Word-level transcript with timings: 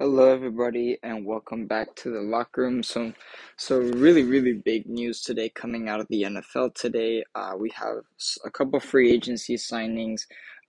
Hello, 0.00 0.32
everybody, 0.32 0.96
and 1.02 1.26
welcome 1.26 1.66
back 1.66 1.92
to 1.96 2.12
the 2.12 2.20
locker 2.20 2.62
room. 2.62 2.84
So, 2.84 3.12
so 3.56 3.80
really, 3.80 4.22
really 4.22 4.52
big 4.52 4.86
news 4.86 5.22
today 5.22 5.48
coming 5.48 5.88
out 5.88 5.98
of 5.98 6.06
the 6.06 6.22
NFL 6.22 6.76
today. 6.76 7.24
Uh, 7.34 7.54
we 7.58 7.72
have 7.74 7.96
a 8.44 8.50
couple 8.52 8.78
free 8.78 9.10
agency 9.10 9.56
signings 9.56 10.20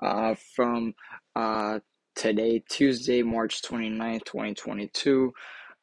uh, 0.02 0.34
from 0.56 0.96
uh, 1.36 1.78
today, 2.16 2.64
Tuesday, 2.72 3.22
March 3.22 3.62
29th, 3.62 4.26
2022. 4.26 5.32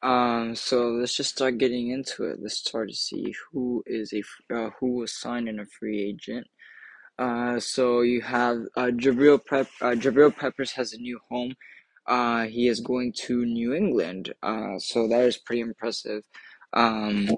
Um, 0.03 0.53
so 0.53 0.89
let's 0.89 1.15
just 1.15 1.31
start 1.31 1.57
getting 1.57 1.91
into 1.91 2.25
it. 2.25 2.39
Let's 2.41 2.57
start 2.57 2.89
to 2.89 2.95
see 2.95 3.33
who 3.53 3.81
is 3.85 4.11
a 4.11 4.23
uh, 4.53 4.71
who 4.77 4.95
was 4.95 5.17
signed 5.17 5.47
in 5.47 5.61
a 5.61 5.65
free 5.79 6.03
agent. 6.03 6.47
Uh, 7.17 7.61
so 7.61 8.01
you 8.01 8.19
have 8.23 8.57
uh, 8.75 8.91
Jabril 8.91 9.39
Pep- 9.43 9.69
Jabril 9.81 10.35
Peppers 10.35 10.73
has 10.73 10.91
a 10.91 10.97
new 10.97 11.17
home 11.29 11.53
uh, 12.07 12.45
he 12.45 12.67
is 12.67 12.79
going 12.79 13.13
to 13.13 13.45
New 13.45 13.73
England. 13.73 14.33
Uh, 14.41 14.79
so 14.79 15.07
that 15.07 15.21
is 15.21 15.37
pretty 15.37 15.61
impressive. 15.61 16.23
Um, 16.73 17.29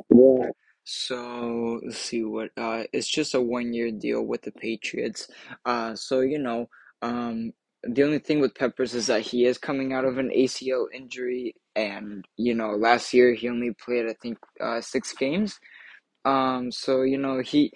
so 0.84 1.80
let's 1.86 1.98
see 2.00 2.24
what 2.24 2.50
uh, 2.58 2.84
it's 2.94 3.08
just 3.10 3.36
a 3.36 3.42
one 3.42 3.74
year 3.74 3.92
deal 3.92 4.24
with 4.24 4.42
the 4.42 4.52
Patriots. 4.52 5.28
Uh, 5.66 5.96
so 5.96 6.22
you 6.22 6.40
know, 6.40 6.68
um, 7.02 7.54
the 7.84 8.04
only 8.04 8.20
thing 8.20 8.40
with 8.40 8.56
Peppers 8.56 8.94
is 8.96 9.08
that 9.08 9.22
he 9.22 9.46
is 9.46 9.58
coming 9.58 9.94
out 9.94 10.06
of 10.06 10.18
an 10.18 10.32
ACL 10.36 10.86
injury, 10.94 11.56
and 11.76 12.26
you 12.38 12.54
know, 12.56 12.72
last 12.72 13.14
year 13.14 13.34
he 13.34 13.50
only 13.50 13.72
played 13.74 14.08
I 14.08 14.16
think 14.22 14.38
uh, 14.60 14.82
six 14.82 15.14
games. 15.14 15.60
Um, 16.26 16.72
so 16.72 17.04
you 17.04 17.18
know 17.18 17.40
he 17.40 17.72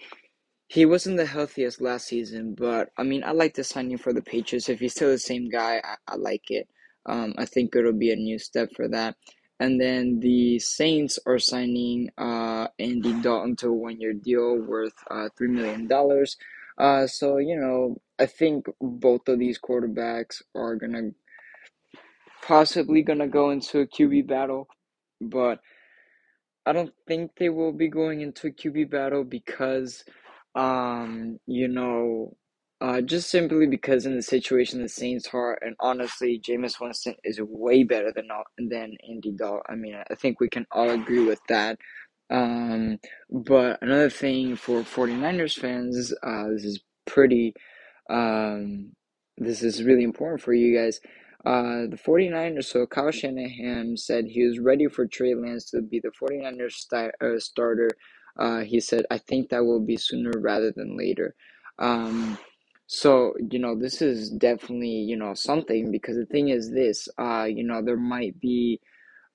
he 0.67 0.85
wasn't 0.85 1.17
the 1.17 1.25
healthiest 1.25 1.81
last 1.81 2.07
season, 2.07 2.55
but 2.55 2.89
I 2.97 3.03
mean, 3.03 3.23
I 3.23 3.31
like 3.31 3.53
the 3.53 3.63
signing 3.63 3.97
for 3.99 4.11
the 4.11 4.23
Patriots. 4.23 4.69
If 4.69 4.79
he's 4.79 4.93
still 4.93 5.09
the 5.11 5.19
same 5.19 5.49
guy, 5.49 5.79
I, 5.83 5.95
I 6.07 6.15
like 6.15 6.49
it. 6.49 6.67
Um, 7.05 7.33
I 7.37 7.45
think 7.45 7.75
it'll 7.75 7.93
be 7.93 8.11
a 8.11 8.15
new 8.15 8.39
step 8.39 8.69
for 8.75 8.87
that. 8.89 9.15
And 9.59 9.79
then 9.79 10.19
the 10.19 10.59
Saints 10.59 11.19
are 11.25 11.39
signing 11.39 12.09
uh, 12.17 12.67
Andy 12.79 13.13
Dalton 13.21 13.55
to 13.57 13.67
a 13.67 13.73
one 13.73 14.01
year 14.01 14.13
deal 14.13 14.57
worth 14.57 14.93
uh, 15.09 15.29
$3 15.39 15.49
million. 15.49 15.89
Uh, 16.77 17.07
so, 17.07 17.37
you 17.37 17.55
know, 17.55 18.01
I 18.19 18.25
think 18.25 18.65
both 18.81 19.27
of 19.27 19.39
these 19.39 19.59
quarterbacks 19.59 20.41
are 20.55 20.75
going 20.75 20.93
to 20.93 21.99
possibly 22.41 23.03
going 23.03 23.19
to 23.19 23.27
go 23.27 23.51
into 23.51 23.79
a 23.79 23.87
QB 23.87 24.27
battle, 24.27 24.67
but 25.21 25.59
I 26.65 26.73
don't 26.73 26.93
think 27.07 27.31
they 27.37 27.49
will 27.49 27.73
be 27.73 27.89
going 27.89 28.21
into 28.21 28.47
a 28.47 28.51
QB 28.51 28.89
battle 28.89 29.23
because 29.23 30.03
um, 30.55 31.39
you 31.47 31.67
know, 31.67 32.35
uh, 32.83 33.01
just 33.01 33.31
simply 33.31 33.67
because 33.67 34.05
in 34.07 34.17
the 34.17 34.23
situation 34.23 34.83
the 34.83 34.89
Saints 34.89 35.29
are, 35.33 35.59
and 35.63 35.75
honestly, 35.81 36.41
Jameis 36.47 36.81
Winston 36.81 37.15
is 37.25 37.41
way 37.41 37.85
better 37.85 38.13
than 38.15 38.29
than 38.59 38.97
Andy 39.09 39.33
Dalton. 39.33 39.63
I 39.69 39.75
mean, 39.75 39.95
I 40.11 40.15
think 40.15 40.41
we 40.41 40.49
can 40.49 40.67
all 40.71 40.91
agree 40.91 41.25
with 41.25 41.41
that. 41.49 41.79
Um, 42.31 42.99
but 43.31 43.79
another 43.83 44.11
thing 44.11 44.57
for 44.57 44.81
49ers 44.83 45.59
fans, 45.59 46.13
uh, 46.23 46.49
this 46.49 46.65
is 46.65 46.81
pretty, 47.07 47.55
um, 48.11 48.93
this 49.39 49.63
is 49.63 49.83
really 49.83 50.03
important 50.05 50.41
for 50.41 50.53
you 50.53 50.77
guys. 50.77 51.01
Uh, 51.45 51.87
the 51.91 51.99
49ers, 52.05 52.65
so 52.65 52.87
Kyle 52.87 53.11
Shanahan 53.11 53.97
said 53.97 54.25
he 54.27 54.45
was 54.47 54.59
ready 54.59 54.87
for 54.89 55.07
Trey 55.07 55.35
Lance 55.35 55.71
to 55.71 55.81
be 55.83 56.01
the 56.01 56.11
49ers 56.21 56.73
sti- 56.73 57.11
uh, 57.21 57.39
starter 57.39 57.89
uh, 58.37 58.61
he 58.61 58.79
said, 58.81 59.05
I 59.11 59.19
think 59.19 59.49
that 59.49 59.65
will 59.65 59.81
be 59.85 59.97
sooner 59.97 60.31
rather 60.39 60.73
than 60.75 60.97
later. 60.97 61.35
Um, 61.79 62.37
so, 62.87 63.33
you 63.51 63.59
know, 63.59 63.75
this 63.77 64.01
is 64.01 64.29
definitely, 64.31 64.89
you 64.89 65.15
know, 65.15 65.33
something 65.33 65.91
because 65.91 66.17
the 66.17 66.25
thing 66.25 66.49
is 66.49 66.71
this, 66.71 67.07
uh, 67.17 67.45
you 67.45 67.63
know, 67.63 67.81
there 67.81 67.97
might 67.97 68.39
be, 68.39 68.79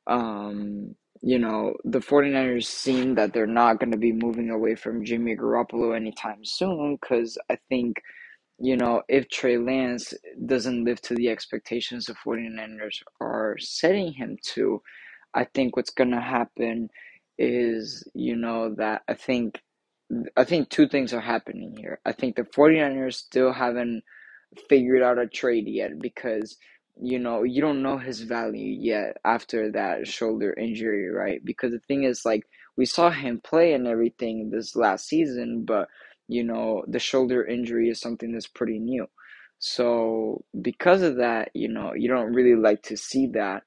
um, 0.07 0.95
you 1.23 1.39
know, 1.39 1.75
the 1.85 2.01
49ers 2.01 2.67
seem 2.67 3.15
that 3.17 3.33
they're 3.33 3.47
not 3.47 3.81
going 3.81 3.91
to 3.93 3.99
be 3.99 4.13
moving 4.13 4.51
away 4.51 4.75
from 4.75 5.05
Jimmy 5.05 5.37
Garoppolo 5.37 5.97
anytime 5.97 6.45
soon 6.45 6.97
because 7.01 7.39
I 7.51 7.59
think, 7.69 8.01
you 8.59 8.77
know, 8.77 9.03
if 9.09 9.29
Trey 9.29 9.59
Lance 9.59 10.15
doesn't 10.47 10.85
live 10.85 11.01
to 11.03 11.15
the 11.15 11.29
expectations 11.29 12.07
the 12.07 12.15
49ers 12.15 13.03
are 13.21 13.57
setting 13.59 14.13
him 14.13 14.37
to, 14.55 14.83
I 15.35 15.45
think 15.45 15.77
what's 15.77 15.91
going 15.91 16.11
to 16.13 16.21
happen 16.21 16.91
is, 17.39 18.09
you 18.15 18.37
know, 18.37 18.75
that 18.77 19.03
I 19.09 19.15
think 19.15 19.61
I 20.37 20.45
think 20.45 20.71
two 20.71 20.89
things 20.89 21.13
are 21.13 21.21
happening 21.21 21.77
here. 21.79 22.01
I 22.07 22.13
think 22.13 22.37
the 22.37 22.43
49ers 22.43 23.15
still 23.15 23.53
haven't 23.53 24.03
figured 24.69 25.03
out 25.03 25.19
a 25.19 25.27
trade 25.27 25.67
yet 25.69 25.99
because 26.01 26.57
you 27.01 27.19
know, 27.19 27.45
you 27.45 27.61
don't 27.61 27.83
know 27.83 27.99
his 27.99 28.23
value 28.23 28.77
yet 28.81 29.19
after 29.25 29.71
that 29.73 30.09
shoulder 30.09 30.53
injury, 30.55 31.09
right? 31.11 31.45
Because 31.45 31.73
the 31.73 31.81
thing 31.87 32.05
is 32.05 32.25
like 32.25 32.45
we 32.77 32.87
saw 32.87 33.11
him 33.11 33.41
play 33.43 33.73
and 33.73 33.87
everything 33.87 34.51
this 34.51 34.75
last 34.77 35.07
season, 35.09 35.65
but 35.65 35.89
you 36.29 36.45
know, 36.45 36.85
the 36.89 36.99
shoulder 36.99 37.45
injury 37.45 37.89
is 37.89 38.01
something 38.01 38.33
that's 38.33 38.49
pretty 38.49 38.79
new. 38.81 39.07
So, 39.61 40.45
because 40.61 41.03
of 41.03 41.17
that, 41.17 41.51
you 41.55 41.69
know, 41.69 41.93
you 41.95 42.09
don't 42.09 42.33
really 42.35 42.57
like 42.61 42.83
to 42.85 42.97
see 42.97 43.29
that. 43.35 43.63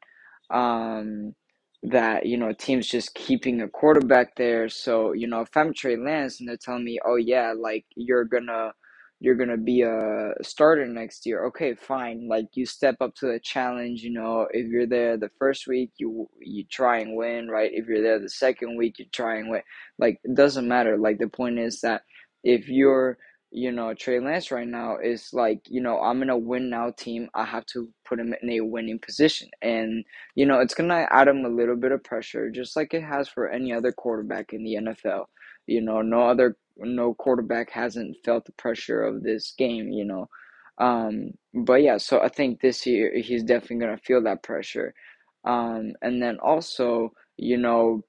Um, 0.50 1.36
that 1.84 2.26
you 2.26 2.38
know 2.38 2.54
teams 2.54 2.88
just 2.88 3.16
keeping 3.16 3.62
a 3.62 3.70
quarterback 3.70 4.36
there. 4.36 4.70
So 4.70 5.14
you 5.14 5.28
know 5.28 5.42
if 5.42 5.56
I'm 5.56 5.74
Trey 5.74 5.98
Lance 5.98 6.40
and 6.40 6.50
they're 6.50 6.58
telling 6.58 6.84
me, 6.86 7.00
oh 7.06 7.16
yeah, 7.16 7.54
like 7.58 7.86
you're 7.96 8.26
gonna 8.26 8.74
you're 9.20 9.36
gonna 9.36 9.58
be 9.58 9.82
a 9.84 10.34
starter 10.44 10.88
next 10.88 11.26
year. 11.26 11.46
Okay, 11.48 11.76
fine. 11.76 12.28
Like 12.28 12.48
you 12.56 12.66
step 12.66 12.98
up 13.02 13.16
to 13.16 13.28
the 13.28 13.40
challenge. 13.40 14.04
You 14.04 14.12
know 14.14 14.48
if 14.52 14.68
you're 14.68 14.88
there 14.88 15.18
the 15.18 15.32
first 15.40 15.68
week, 15.68 15.92
you 15.98 16.30
you 16.42 16.66
try 16.66 17.00
and 17.00 17.16
win, 17.16 17.50
right? 17.50 17.72
If 17.74 17.88
you're 17.88 18.04
there 18.04 18.20
the 18.20 18.30
second 18.30 18.78
week, 18.78 19.00
you 19.00 19.06
try 19.14 19.38
and 19.38 19.50
win. 19.50 19.62
Like 20.00 20.20
it 20.24 20.36
doesn't 20.36 20.68
matter. 20.68 20.98
Like 20.98 21.20
the 21.20 21.30
point 21.30 21.60
is 21.60 21.82
that 21.82 22.04
if 22.44 22.70
you're 22.70 23.18
you 23.52 23.72
know, 23.72 23.94
Trey 23.94 24.20
Lance 24.20 24.50
right 24.52 24.68
now 24.68 24.98
is 24.98 25.30
like, 25.34 25.60
you 25.66 25.82
know, 25.82 26.00
I'm 26.00 26.22
in 26.22 26.30
a 26.30 26.38
win 26.38 26.70
now 26.70 26.92
team. 26.92 27.30
I 27.36 27.44
have 27.46 27.66
to 27.68 27.90
put 28.06 28.20
him 28.20 28.34
in 28.42 28.50
a 28.50 28.62
winning 28.62 29.00
position. 29.00 29.50
And, 29.62 30.06
you 30.36 30.46
know, 30.46 30.60
it's 30.62 30.74
to 30.90 31.08
add 31.12 31.28
him 31.28 31.44
a 31.46 31.50
little 31.50 31.76
bit 31.76 31.92
of 31.92 32.04
pressure, 32.04 32.50
just 32.50 32.76
like 32.78 32.94
it 32.94 33.04
has 33.04 33.28
for 33.28 33.50
any 33.50 33.74
other 33.74 33.92
quarterback 33.92 34.54
in 34.54 34.64
the 34.64 34.76
NFL. 34.76 35.26
You 35.68 35.82
know, 35.82 36.02
no 36.02 36.30
other, 36.30 36.58
no 36.78 37.14
quarterback 37.14 37.72
hasn't 37.72 38.18
felt 38.24 38.46
the 38.46 38.54
pressure 38.54 39.02
of 39.02 39.24
this 39.24 39.54
game, 39.58 39.92
you 39.92 40.06
know. 40.06 40.30
Um, 40.78 41.32
but 41.54 41.82
yeah, 41.84 41.98
so 41.98 42.22
I 42.22 42.30
think 42.30 42.62
this 42.62 42.86
year 42.86 43.12
he's 43.20 43.44
definitely 43.44 43.86
to 43.98 44.04
feel 44.04 44.24
that 44.24 44.44
pressure. 44.44 44.94
Um, 45.44 45.94
and 46.02 46.22
then 46.22 46.38
also, 46.40 47.12
you 47.38 47.58
know, 47.58 48.04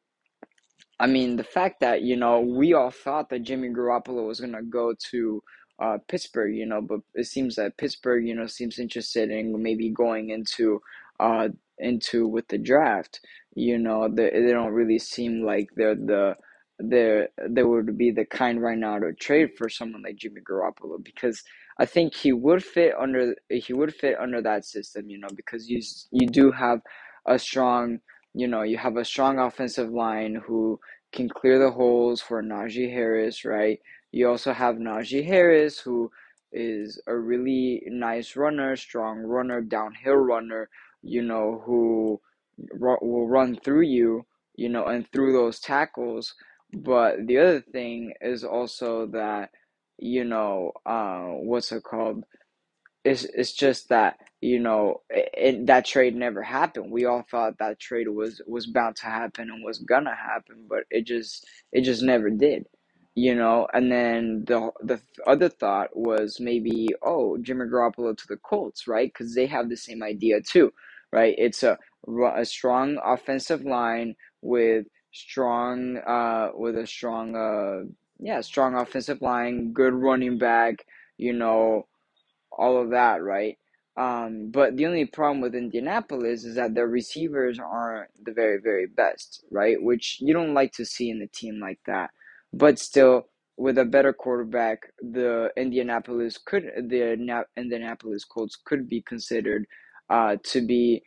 I 1.02 1.08
mean, 1.08 1.36
the 1.36 1.44
fact 1.44 1.80
that, 1.82 2.02
you 2.02 2.16
know, 2.16 2.40
we 2.40 2.74
all 2.74 2.92
thought 2.92 3.30
that 3.30 3.44
Jimmy 3.44 3.70
Garoppolo 3.70 4.28
was 4.28 4.40
going 4.40 4.54
to 4.54 4.62
go 4.62 4.94
to 5.12 5.42
uh, 5.80 5.98
Pittsburgh, 6.08 6.56
you 6.56 6.66
know, 6.66 6.82
but 6.82 7.00
it 7.14 7.26
seems 7.26 7.56
that 7.56 7.78
Pittsburgh, 7.78 8.26
you 8.26 8.36
know, 8.36 8.48
seems 8.48 8.80
interested 8.80 9.30
in 9.30 9.62
maybe 9.62 9.90
going 9.90 10.30
into 10.30 10.80
uh 11.20 11.48
into 11.78 12.28
with 12.28 12.48
the 12.48 12.58
draft. 12.58 13.20
You 13.56 13.78
know, 13.78 14.08
they, 14.08 14.30
they 14.30 14.52
don't 14.52 14.72
really 14.74 15.00
seem 15.00 15.44
like 15.44 15.68
they're 15.76 15.96
the 15.96 16.36
they're 16.80 17.30
they 17.48 17.64
would 17.64 17.98
be 17.98 18.12
the 18.12 18.26
kind 18.26 18.62
right 18.62 18.78
now 18.78 18.98
to 19.00 19.14
trade 19.14 19.50
for 19.58 19.70
someone 19.70 20.02
like 20.04 20.16
Jimmy 20.16 20.42
Garoppolo 20.42 21.04
because 21.04 21.42
I 21.78 21.86
think 21.86 22.14
he 22.16 22.32
would 22.32 22.64
fit 22.64 22.94
under 23.00 23.36
he 23.50 23.74
would 23.74 23.94
fit 23.94 24.18
under 24.20 24.42
that 24.42 24.66
system, 24.66 25.10
you 25.10 25.18
know, 25.20 25.28
because 25.36 25.70
you 25.70 25.82
you 26.12 26.28
do 26.28 26.52
have 26.52 26.80
a 27.26 27.38
strong 27.38 28.00
you 28.34 28.46
know, 28.48 28.62
you 28.62 28.78
have 28.78 28.96
a 28.96 29.04
strong 29.04 29.38
offensive 29.38 29.90
line 29.90 30.34
who 30.46 30.80
can 31.12 31.28
clear 31.28 31.58
the 31.58 31.70
holes 31.70 32.20
for 32.20 32.42
Najee 32.42 32.90
Harris, 32.90 33.44
right? 33.44 33.78
You 34.10 34.28
also 34.28 34.52
have 34.52 34.76
Najee 34.76 35.26
Harris, 35.26 35.78
who 35.78 36.10
is 36.52 37.00
a 37.06 37.16
really 37.16 37.82
nice 37.86 38.36
runner, 38.36 38.76
strong 38.76 39.18
runner, 39.20 39.60
downhill 39.60 40.16
runner, 40.16 40.68
you 41.02 41.22
know, 41.22 41.62
who 41.64 42.20
will 42.78 43.28
run 43.28 43.56
through 43.64 43.82
you, 43.82 44.24
you 44.54 44.68
know, 44.68 44.86
and 44.86 45.10
through 45.12 45.32
those 45.32 45.60
tackles. 45.60 46.34
But 46.72 47.26
the 47.26 47.38
other 47.38 47.60
thing 47.60 48.12
is 48.20 48.44
also 48.44 49.06
that, 49.08 49.50
you 49.98 50.24
know, 50.24 50.72
uh, 50.86 51.24
what's 51.42 51.72
it 51.72 51.82
called? 51.82 52.24
It's 53.04 53.24
it's 53.24 53.52
just 53.52 53.88
that 53.90 54.18
you 54.40 54.60
know 54.60 55.02
it, 55.10 55.66
that 55.66 55.86
trade 55.86 56.16
never 56.16 56.42
happened. 56.42 56.92
We 56.92 57.06
all 57.06 57.24
thought 57.30 57.58
that 57.58 57.80
trade 57.80 58.08
was 58.08 58.42
was 58.46 58.68
bound 58.68 58.96
to 58.98 59.06
happen 59.06 59.50
and 59.50 59.64
was 59.64 59.80
gonna 59.80 60.14
happen, 60.16 60.66
but 60.70 60.84
it 60.90 61.06
just 61.06 61.46
it 61.72 61.82
just 61.82 62.02
never 62.04 62.30
did. 62.30 62.66
You 63.16 63.34
know, 63.34 63.68
and 63.74 63.92
then 63.92 64.44
the 64.46 64.70
the 64.82 65.00
other 65.26 65.48
thought 65.50 65.96
was 65.96 66.38
maybe 66.40 66.88
oh 67.02 67.38
Jimmy 67.38 67.66
Garoppolo 67.66 68.16
to 68.16 68.28
the 68.28 68.38
Colts, 68.38 68.88
right? 68.88 69.12
Because 69.12 69.34
they 69.34 69.46
have 69.46 69.68
the 69.68 69.76
same 69.78 70.02
idea 70.04 70.40
too, 70.42 70.72
right? 71.12 71.34
It's 71.38 71.64
a 71.64 71.78
a 72.36 72.44
strong 72.46 72.98
offensive 73.04 73.62
line 73.64 74.16
with 74.42 74.86
strong 75.12 75.98
uh 76.06 76.50
with 76.54 76.76
a 76.78 76.86
strong 76.86 77.36
uh 77.36 77.84
yeah 78.20 78.40
strong 78.42 78.76
offensive 78.76 79.22
line, 79.22 79.72
good 79.72 79.94
running 79.94 80.38
back, 80.38 80.86
you 81.18 81.32
know 81.32 81.86
all 82.58 82.80
of 82.82 82.90
that, 82.90 83.22
right? 83.22 83.58
Um, 83.96 84.50
but 84.52 84.76
the 84.76 84.86
only 84.86 85.06
problem 85.06 85.40
with 85.42 85.54
Indianapolis 85.54 86.44
is 86.44 86.56
that 86.56 86.74
their 86.74 86.88
receivers 86.88 87.58
aren't 87.60 88.10
the 88.24 88.32
very, 88.32 88.60
very 88.62 88.86
best, 88.86 89.44
right? 89.50 89.82
Which 89.82 90.18
you 90.20 90.34
don't 90.34 90.54
like 90.54 90.72
to 90.74 90.86
see 90.86 91.10
in 91.10 91.22
a 91.22 91.28
team 91.28 91.60
like 91.60 91.80
that. 91.86 92.10
But 92.52 92.78
still, 92.78 93.28
with 93.58 93.78
a 93.78 93.86
better 93.86 94.12
quarterback, 94.14 94.80
the 95.00 95.50
Indianapolis 95.56 96.38
could 96.44 96.64
the 96.88 97.12
Indianapolis 97.56 98.24
Colts 98.24 98.56
could 98.64 98.88
be 98.88 99.02
considered 99.02 99.66
uh, 100.10 100.36
to 100.44 100.62
be. 100.66 101.02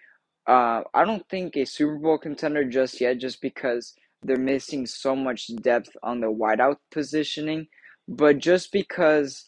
Uh, 0.48 0.83
I 0.94 1.06
don't 1.06 1.27
think 1.30 1.57
a 1.57 1.65
Super 1.65 1.98
Bowl 1.98 2.19
contender 2.19 2.65
just 2.65 3.01
yet, 3.01 3.19
just 3.19 3.41
because 3.41 3.95
they're 4.24 4.38
missing 4.38 4.86
so 4.86 5.15
much 5.15 5.50
depth 5.62 5.89
on 6.03 6.19
the 6.21 6.27
wideout 6.27 6.77
positioning, 6.91 7.68
but 8.07 8.39
just 8.39 8.71
because, 8.71 9.45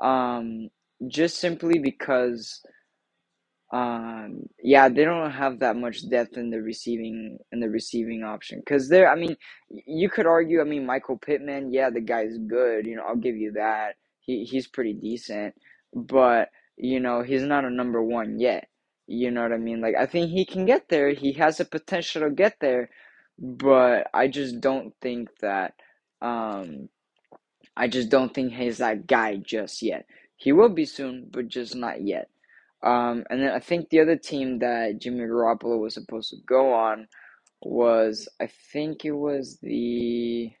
um, 0.00 0.68
just 1.08 1.38
simply 1.38 1.78
because 1.78 2.60
um, 3.72 4.44
yeah, 4.62 4.88
they 4.88 5.04
don't 5.04 5.32
have 5.32 5.60
that 5.60 5.76
much 5.76 6.08
depth 6.08 6.38
in 6.38 6.50
the 6.50 6.62
receiving 6.62 7.38
in 7.52 7.60
the 7.60 7.68
receiving 7.68 8.24
option 8.24 8.60
because 8.60 8.88
they're. 8.88 9.10
I 9.10 9.16
mean, 9.16 9.36
you 9.70 10.08
could 10.10 10.26
argue. 10.26 10.62
I 10.62 10.64
mean, 10.64 10.86
Michael 10.86 11.18
Pittman. 11.18 11.74
Yeah, 11.74 11.90
the 11.90 12.00
guy's 12.00 12.38
good. 12.38 12.86
You 12.86 12.96
know, 12.96 13.04
I'll 13.06 13.16
give 13.16 13.36
you 13.36 13.52
that. 13.54 13.96
He 14.20 14.44
he's 14.46 14.68
pretty 14.68 14.94
decent, 14.94 15.54
but 15.94 16.50
you 16.78 17.00
know, 17.00 17.22
he's 17.22 17.42
not 17.42 17.66
a 17.66 17.70
number 17.70 18.02
one 18.02 18.40
yet. 18.40 18.68
You 19.06 19.30
know 19.32 19.42
what 19.42 19.52
I 19.52 19.58
mean? 19.58 19.82
Like, 19.82 19.96
I 19.96 20.06
think 20.06 20.30
he 20.30 20.46
can 20.46 20.66
get 20.66 20.88
there. 20.88 21.10
He 21.10 21.32
has 21.34 21.58
the 21.58 21.66
potential 21.66 22.22
to 22.22 22.30
get 22.30 22.56
there, 22.60 22.90
but 23.38 24.08
I 24.14 24.28
just 24.28 24.62
don't 24.62 24.94
think 25.02 25.28
that. 25.42 25.74
Um, 26.22 26.86
I 27.76 27.88
just 27.88 28.10
don't 28.10 28.34
think 28.34 28.54
he's 28.54 28.78
that 28.78 29.08
guy 29.08 29.38
just 29.38 29.82
yet. 29.82 30.06
He 30.36 30.52
will 30.52 30.68
be 30.68 30.84
soon, 30.84 31.28
but 31.30 31.48
just 31.48 31.74
not 31.74 32.02
yet. 32.06 32.28
Um, 32.82 33.24
and 33.30 33.42
then 33.42 33.52
I 33.52 33.60
think 33.60 33.88
the 33.88 34.00
other 34.00 34.16
team 34.16 34.58
that 34.58 34.98
Jimmy 35.00 35.20
Garoppolo 35.20 35.80
was 35.80 35.94
supposed 35.94 36.30
to 36.30 36.36
go 36.46 36.74
on 36.74 37.08
was 37.62 38.28
I 38.40 38.48
think 38.72 39.04
it 39.06 39.12
was 39.12 39.58
the 39.62 40.52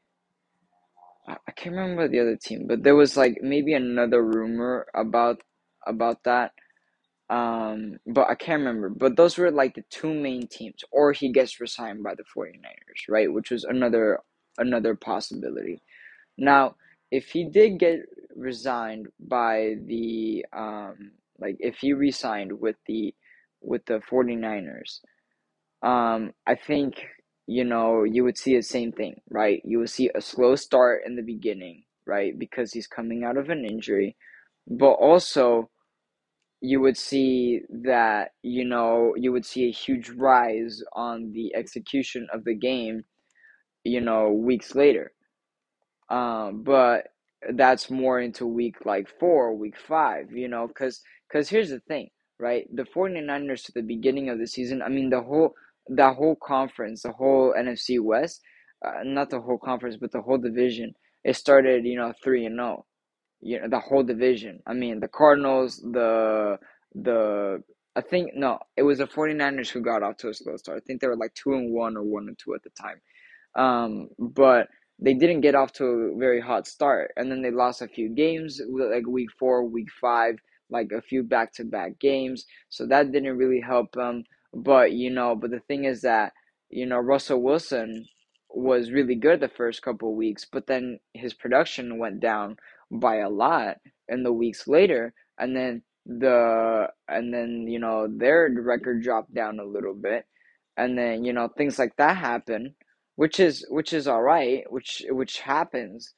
I 1.26 1.52
can't 1.52 1.74
remember 1.74 2.08
the 2.08 2.20
other 2.20 2.36
team, 2.36 2.66
but 2.66 2.82
there 2.82 2.96
was 2.96 3.16
like 3.16 3.38
maybe 3.42 3.72
another 3.74 4.22
rumor 4.22 4.86
about 4.94 5.42
about 5.86 6.24
that. 6.24 6.52
Um, 7.30 7.98
but 8.06 8.28
I 8.28 8.34
can't 8.34 8.60
remember. 8.60 8.90
But 8.90 9.16
those 9.16 9.38
were 9.38 9.50
like 9.50 9.74
the 9.74 9.84
two 9.90 10.12
main 10.12 10.46
teams, 10.48 10.84
or 10.92 11.12
he 11.12 11.32
gets 11.32 11.60
resigned 11.60 12.02
by 12.02 12.14
the 12.14 12.24
49ers, 12.36 13.08
right? 13.08 13.32
Which 13.32 13.50
was 13.50 13.64
another 13.64 14.20
another 14.58 14.94
possibility. 14.94 15.82
Now, 16.36 16.76
if 17.10 17.30
he 17.30 17.48
did 17.48 17.78
get 17.78 18.00
resigned 18.36 19.06
by 19.20 19.74
the 19.86 20.44
um 20.52 21.12
like 21.38 21.56
if 21.58 21.76
he 21.80 21.92
resigned 21.92 22.60
with 22.60 22.76
the 22.86 23.14
with 23.60 23.84
the 23.86 24.00
49ers, 24.10 25.00
um, 25.82 26.32
I 26.46 26.54
think 26.54 26.94
you 27.46 27.64
know 27.64 28.04
you 28.04 28.24
would 28.24 28.38
see 28.38 28.56
the 28.56 28.62
same 28.62 28.92
thing, 28.92 29.20
right? 29.30 29.60
You 29.64 29.80
would 29.80 29.90
see 29.90 30.10
a 30.14 30.20
slow 30.20 30.56
start 30.56 31.02
in 31.06 31.16
the 31.16 31.22
beginning, 31.22 31.84
right? 32.06 32.38
Because 32.38 32.72
he's 32.72 32.86
coming 32.86 33.24
out 33.24 33.36
of 33.36 33.50
an 33.50 33.64
injury, 33.64 34.16
but 34.66 34.92
also 34.92 35.70
you 36.60 36.80
would 36.80 36.96
see 36.96 37.60
that 37.68 38.30
you 38.42 38.64
know 38.64 39.14
you 39.16 39.32
would 39.32 39.44
see 39.44 39.68
a 39.68 39.72
huge 39.72 40.10
rise 40.10 40.82
on 40.94 41.32
the 41.32 41.54
execution 41.54 42.26
of 42.32 42.44
the 42.44 42.54
game, 42.54 43.04
you 43.84 44.00
know, 44.00 44.30
weeks 44.30 44.74
later. 44.74 45.12
Um, 46.08 46.62
but 46.64 47.08
that's 47.52 47.90
more 47.90 48.20
into 48.20 48.46
week 48.46 48.76
like 48.84 49.08
four, 49.20 49.54
week 49.54 49.76
five, 49.78 50.32
you 50.32 50.48
know, 50.48 50.66
because 50.68 51.00
because 51.28 51.48
here's 51.48 51.70
the 51.70 51.80
thing, 51.80 52.08
right? 52.38 52.66
The 52.74 52.84
49ers 52.84 53.64
to 53.66 53.72
the 53.72 53.82
beginning 53.82 54.28
of 54.30 54.38
the 54.38 54.46
season, 54.46 54.82
I 54.82 54.88
mean, 54.88 55.10
the 55.10 55.22
whole 55.22 55.54
the 55.88 56.12
whole 56.12 56.36
conference, 56.36 57.02
the 57.02 57.12
whole 57.12 57.54
NFC 57.58 58.00
West, 58.00 58.40
uh, 58.86 59.02
not 59.04 59.30
the 59.30 59.40
whole 59.40 59.58
conference, 59.58 59.96
but 60.00 60.12
the 60.12 60.22
whole 60.22 60.38
division, 60.38 60.94
it 61.24 61.36
started, 61.36 61.84
you 61.84 61.96
know, 61.96 62.12
three 62.22 62.46
and 62.46 62.56
zero. 62.56 62.86
You 63.40 63.60
know, 63.60 63.68
the 63.68 63.80
whole 63.80 64.02
division. 64.02 64.60
I 64.66 64.74
mean, 64.74 65.00
the 65.00 65.08
Cardinals, 65.08 65.78
the 65.78 66.58
the 66.94 67.62
I 67.96 68.00
think 68.00 68.32
no, 68.34 68.58
it 68.76 68.82
was 68.82 68.98
the 68.98 69.06
49ers 69.06 69.68
who 69.70 69.80
got 69.82 70.02
off 70.02 70.16
to 70.18 70.30
a 70.30 70.34
slow 70.34 70.56
start. 70.56 70.78
I 70.78 70.84
think 70.86 71.00
they 71.00 71.06
were 71.08 71.16
like 71.16 71.34
two 71.34 71.54
and 71.54 71.72
one 71.72 71.96
or 71.96 72.02
one 72.02 72.28
and 72.28 72.38
two 72.38 72.54
at 72.54 72.62
the 72.62 72.70
time. 72.70 73.00
Um, 73.56 74.08
but 74.18 74.68
they 74.98 75.14
didn't 75.14 75.40
get 75.40 75.54
off 75.54 75.72
to 75.74 75.84
a 75.84 76.18
very 76.18 76.40
hot 76.40 76.66
start, 76.66 77.12
and 77.16 77.30
then 77.30 77.42
they 77.42 77.50
lost 77.50 77.82
a 77.82 77.88
few 77.88 78.08
games, 78.08 78.60
like 78.70 79.06
week 79.06 79.30
four, 79.38 79.64
week 79.64 79.88
five, 80.00 80.36
like 80.70 80.92
a 80.92 81.02
few 81.02 81.22
back 81.22 81.52
to 81.54 81.64
back 81.64 81.98
games. 81.98 82.44
So 82.68 82.86
that 82.86 83.12
didn't 83.12 83.36
really 83.36 83.60
help 83.60 83.92
them. 83.92 84.24
But 84.52 84.92
you 84.92 85.10
know, 85.10 85.34
but 85.34 85.50
the 85.50 85.60
thing 85.60 85.84
is 85.84 86.02
that 86.02 86.32
you 86.70 86.86
know 86.86 86.98
Russell 86.98 87.42
Wilson 87.42 88.06
was 88.50 88.92
really 88.92 89.16
good 89.16 89.40
the 89.40 89.48
first 89.48 89.82
couple 89.82 90.14
weeks, 90.14 90.46
but 90.50 90.66
then 90.66 91.00
his 91.12 91.34
production 91.34 91.98
went 91.98 92.20
down 92.20 92.56
by 92.90 93.16
a 93.16 93.28
lot 93.28 93.78
in 94.08 94.22
the 94.22 94.32
weeks 94.32 94.68
later, 94.68 95.12
and 95.38 95.56
then 95.56 95.82
the 96.06 96.88
and 97.08 97.34
then 97.34 97.66
you 97.68 97.80
know 97.80 98.06
their 98.08 98.48
record 98.62 99.02
dropped 99.02 99.34
down 99.34 99.58
a 99.58 99.64
little 99.64 99.94
bit, 99.94 100.24
and 100.76 100.96
then 100.96 101.24
you 101.24 101.32
know 101.32 101.48
things 101.48 101.80
like 101.80 101.96
that 101.96 102.16
happen 102.16 102.76
which 103.16 103.40
is 103.40 103.66
which 103.70 103.92
is 103.92 104.08
all 104.08 104.22
right, 104.22 104.64
which 104.70 105.04
which 105.10 105.40
happens. 105.40 106.14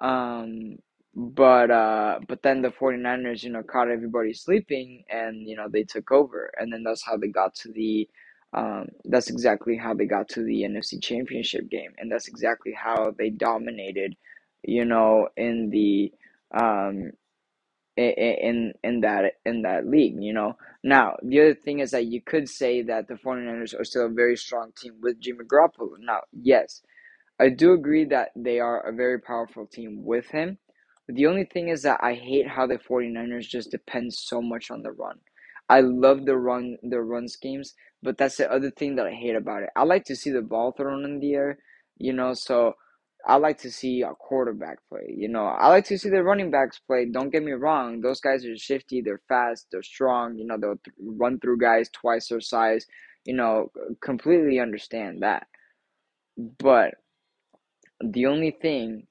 Um, 0.00 0.76
but 1.14 1.70
uh, 1.70 2.20
but 2.28 2.42
then 2.42 2.62
the 2.62 2.70
49ers, 2.70 3.42
you 3.44 3.50
know, 3.50 3.62
caught 3.62 3.90
everybody 3.90 4.34
sleeping, 4.34 5.04
and 5.10 5.48
you 5.48 5.56
know 5.56 5.68
they 5.68 5.84
took 5.84 6.10
over, 6.12 6.52
and 6.58 6.72
then 6.72 6.82
that's 6.84 7.04
how 7.04 7.16
they 7.16 7.28
got 7.28 7.54
to 7.56 7.72
the. 7.72 8.08
Um, 8.52 8.86
that's 9.04 9.30
exactly 9.30 9.76
how 9.76 9.94
they 9.94 10.06
got 10.06 10.28
to 10.30 10.42
the 10.44 10.62
NFC 10.62 11.02
Championship 11.02 11.68
game, 11.68 11.92
and 11.98 12.10
that's 12.10 12.28
exactly 12.28 12.72
how 12.72 13.12
they 13.18 13.30
dominated, 13.30 14.16
you 14.62 14.84
know, 14.84 15.28
in 15.36 15.70
the 15.70 16.12
um, 16.56 17.10
in 17.96 18.74
in 18.84 19.00
that 19.02 19.34
in 19.46 19.62
that 19.62 19.86
league, 19.86 20.16
you 20.22 20.32
know. 20.34 20.56
Now, 20.84 21.16
the 21.22 21.40
other 21.40 21.54
thing 21.54 21.80
is 21.80 21.92
that 21.92 22.06
you 22.06 22.22
could 22.22 22.48
say 22.48 22.82
that 22.82 23.08
the 23.08 23.14
49ers 23.14 23.78
are 23.78 23.84
still 23.84 24.06
a 24.06 24.10
very 24.10 24.36
strong 24.36 24.72
team 24.76 24.94
with 25.02 25.20
Jimmy 25.20 25.44
Garoppolo. 25.46 25.96
Now, 26.00 26.22
yes, 26.32 26.82
I 27.38 27.50
do 27.50 27.72
agree 27.72 28.04
that 28.06 28.30
they 28.34 28.60
are 28.60 28.80
a 28.80 28.92
very 28.94 29.20
powerful 29.20 29.66
team 29.66 30.04
with 30.04 30.26
him. 30.28 30.58
but 31.06 31.16
The 31.16 31.26
only 31.26 31.44
thing 31.44 31.68
is 31.68 31.82
that 31.82 32.00
I 32.02 32.14
hate 32.14 32.48
how 32.48 32.66
the 32.66 32.78
49ers 32.78 33.48
just 33.48 33.70
depend 33.70 34.14
so 34.14 34.40
much 34.40 34.70
on 34.70 34.82
the 34.82 34.92
run. 34.92 35.18
I 35.68 35.80
love 35.80 36.24
the 36.24 36.36
run 36.36 36.78
the 36.82 37.00
run 37.00 37.28
schemes, 37.28 37.74
but 38.02 38.16
that's 38.18 38.36
the 38.38 38.50
other 38.50 38.70
thing 38.70 38.96
that 38.96 39.06
I 39.06 39.12
hate 39.12 39.36
about 39.36 39.64
it. 39.64 39.70
I 39.76 39.82
like 39.84 40.04
to 40.06 40.16
see 40.16 40.30
the 40.30 40.42
ball 40.42 40.72
thrown 40.72 41.04
in 41.04 41.20
the 41.20 41.34
air, 41.34 41.58
you 41.98 42.12
know, 42.12 42.32
so 42.34 42.74
I 43.26 43.36
like 43.36 43.58
to 43.60 43.70
see 43.70 44.02
a 44.02 44.14
quarterback 44.14 44.78
play. 44.90 45.14
You 45.16 45.28
know, 45.28 45.46
I 45.46 45.68
like 45.68 45.86
to 45.86 45.98
see 45.98 46.10
the 46.10 46.22
running 46.22 46.50
backs 46.50 46.80
play. 46.86 47.06
Don't 47.06 47.30
get 47.30 47.42
me 47.42 47.52
wrong; 47.52 48.00
those 48.00 48.20
guys 48.20 48.44
are 48.44 48.56
shifty, 48.56 49.00
they're 49.00 49.22
fast, 49.28 49.66
they're 49.72 49.82
strong. 49.82 50.36
You 50.38 50.46
know, 50.46 50.58
they'll 50.58 50.78
th- 50.84 50.96
run 51.00 51.40
through 51.40 51.58
guys 51.58 51.88
twice 51.90 52.28
their 52.28 52.40
size. 52.40 52.86
You 53.24 53.34
know, 53.34 53.70
completely 54.02 54.60
understand 54.60 55.22
that. 55.22 55.46
But 56.58 56.94
the 58.04 58.26
only 58.26 58.50
thing 58.50 59.06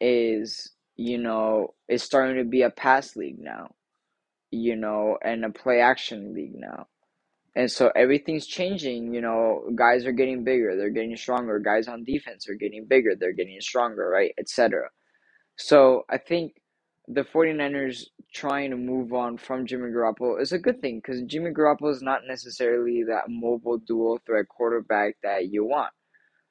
is, 0.00 0.72
you 0.96 1.18
know, 1.18 1.74
it's 1.88 2.04
starting 2.04 2.36
to 2.36 2.44
be 2.48 2.62
a 2.62 2.70
pass 2.70 3.16
league 3.16 3.38
now. 3.40 3.68
You 4.50 4.76
know, 4.76 5.18
and 5.22 5.44
a 5.44 5.50
play 5.50 5.80
action 5.80 6.34
league 6.34 6.56
now. 6.56 6.86
And 7.58 7.68
so 7.68 7.90
everything's 7.96 8.46
changing, 8.46 9.12
you 9.12 9.20
know, 9.20 9.68
guys 9.74 10.06
are 10.06 10.12
getting 10.12 10.44
bigger, 10.44 10.76
they're 10.76 10.90
getting 10.90 11.16
stronger, 11.16 11.58
guys 11.58 11.88
on 11.88 12.04
defense 12.04 12.48
are 12.48 12.54
getting 12.54 12.86
bigger, 12.86 13.16
they're 13.18 13.32
getting 13.32 13.60
stronger, 13.60 14.08
right? 14.08 14.32
Etc. 14.38 14.88
So 15.56 16.04
I 16.08 16.18
think 16.18 16.52
the 17.08 17.22
49ers 17.22 18.04
trying 18.32 18.70
to 18.70 18.76
move 18.76 19.12
on 19.12 19.38
from 19.38 19.66
Jimmy 19.66 19.90
Garoppolo 19.90 20.40
is 20.40 20.52
a 20.52 20.58
good 20.60 20.80
thing 20.80 21.00
because 21.02 21.20
Jimmy 21.22 21.50
Garoppolo 21.50 21.90
is 21.90 22.00
not 22.00 22.20
necessarily 22.28 23.02
that 23.08 23.24
mobile 23.28 23.78
dual 23.78 24.20
threat 24.24 24.46
quarterback 24.48 25.16
that 25.24 25.48
you 25.48 25.64
want. 25.64 25.92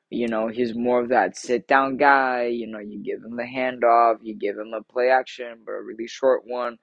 You 0.10 0.28
know, 0.28 0.50
he's 0.50 0.76
more 0.76 1.00
of 1.00 1.08
that 1.08 1.38
sit 1.38 1.70
down 1.70 1.96
guy. 1.96 2.48
You 2.48 2.68
know, 2.68 2.80
you 2.80 3.02
give 3.02 3.24
him 3.24 3.38
the 3.38 3.44
handoff, 3.44 4.18
you 4.24 4.36
give 4.36 4.58
him 4.58 4.74
a 4.74 4.84
play 4.84 5.10
action, 5.10 5.60
but 5.66 5.72
a 5.72 5.82
really 5.82 6.08
short 6.08 6.42
one 6.46 6.78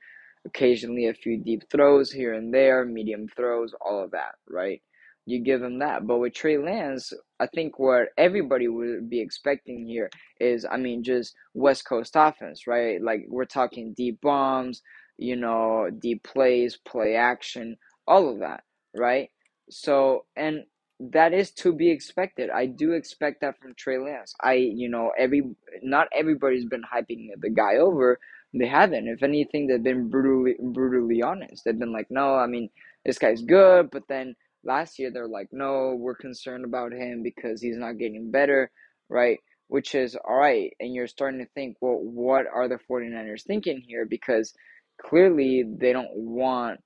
occasionally 0.47 1.07
a 1.09 1.15
few 1.15 1.39
deep 1.43 1.65
throws 1.71 2.11
here 2.11 2.35
and 2.35 2.53
there, 2.53 2.85
medium 2.85 3.29
throws, 3.37 3.75
all 3.81 4.03
of 4.03 4.13
that, 4.13 4.35
right? 4.49 4.83
You 5.27 5.43
give 5.43 5.63
him 5.63 5.79
that. 5.81 6.07
But 6.07 6.19
with 6.19 6.35
Trey 6.35 6.59
Lance, 6.59 7.13
I 7.41 7.47
think 7.47 7.79
what 7.79 8.09
everybody 8.19 8.69
would 8.69 9.09
be 9.09 9.21
expecting 9.21 9.87
here 9.87 10.11
is, 10.41 10.67
I 10.71 10.77
mean, 10.77 11.03
just 11.03 11.35
West 11.55 11.87
Coast 11.87 12.13
offense, 12.17 12.67
right? 12.67 13.01
Like 13.03 13.25
we're 13.29 13.47
talking 13.47 13.95
deep 13.97 14.21
bombs, 14.21 14.83
you 15.19 15.37
know, 15.37 15.89
deep 15.99 16.25
plays, 16.25 16.77
play 16.77 17.15
action, 17.17 17.77
all 18.07 18.29
of 18.31 18.41
that, 18.41 18.65
right? 18.95 19.31
So, 19.71 20.27
and 20.37 20.65
that 21.01 21.33
is 21.33 21.51
to 21.53 21.73
be 21.75 21.91
expected. 21.91 22.51
I 22.51 22.67
do 22.67 22.93
expect 22.93 23.41
that 23.41 23.59
from 23.61 23.75
Trey 23.77 23.99
Lance. 23.99 24.35
I, 24.43 24.55
you 24.55 24.89
know, 24.89 25.13
every 25.19 25.43
not 25.83 26.09
everybody's 26.15 26.67
been 26.67 26.83
hyping 26.83 27.29
the 27.41 27.51
guy 27.51 27.77
over, 27.77 28.19
they 28.55 28.67
haven't. 28.69 29.09
If 29.09 29.23
anything, 29.23 29.69
they've 29.69 29.83
been 29.83 30.11
brutally 30.11 30.57
brutally 30.61 31.23
honest. 31.23 31.65
They've 31.65 31.79
been 31.79 31.93
like, 31.93 32.09
no, 32.11 32.37
I 32.37 32.47
mean, 32.47 32.71
this 33.07 33.19
guy's 33.19 33.43
good, 33.43 33.91
but 33.93 34.05
then 34.09 34.37
last 34.65 34.99
year 34.99 35.11
they're 35.13 35.29
like, 35.29 35.49
no, 35.53 35.97
we're 35.99 36.17
concerned 36.17 36.65
about 36.65 36.93
him 36.93 37.23
because 37.23 37.61
he's 37.63 37.79
not 37.79 37.99
getting 37.99 38.31
better, 38.31 38.71
right? 39.11 39.41
Which 39.69 39.95
is 39.95 40.17
all 40.29 40.37
right. 40.37 40.73
And 40.81 40.95
you're 40.95 41.09
starting 41.09 41.41
to 41.41 41.47
think, 41.55 41.79
well, 41.81 41.99
what 42.01 42.47
are 42.53 42.69
the 42.69 42.79
49ers 42.91 43.45
thinking 43.45 43.83
here? 43.87 44.07
Because 44.07 44.55
clearly 45.03 45.65
they 45.79 45.93
don't 45.93 46.15
want, 46.15 46.81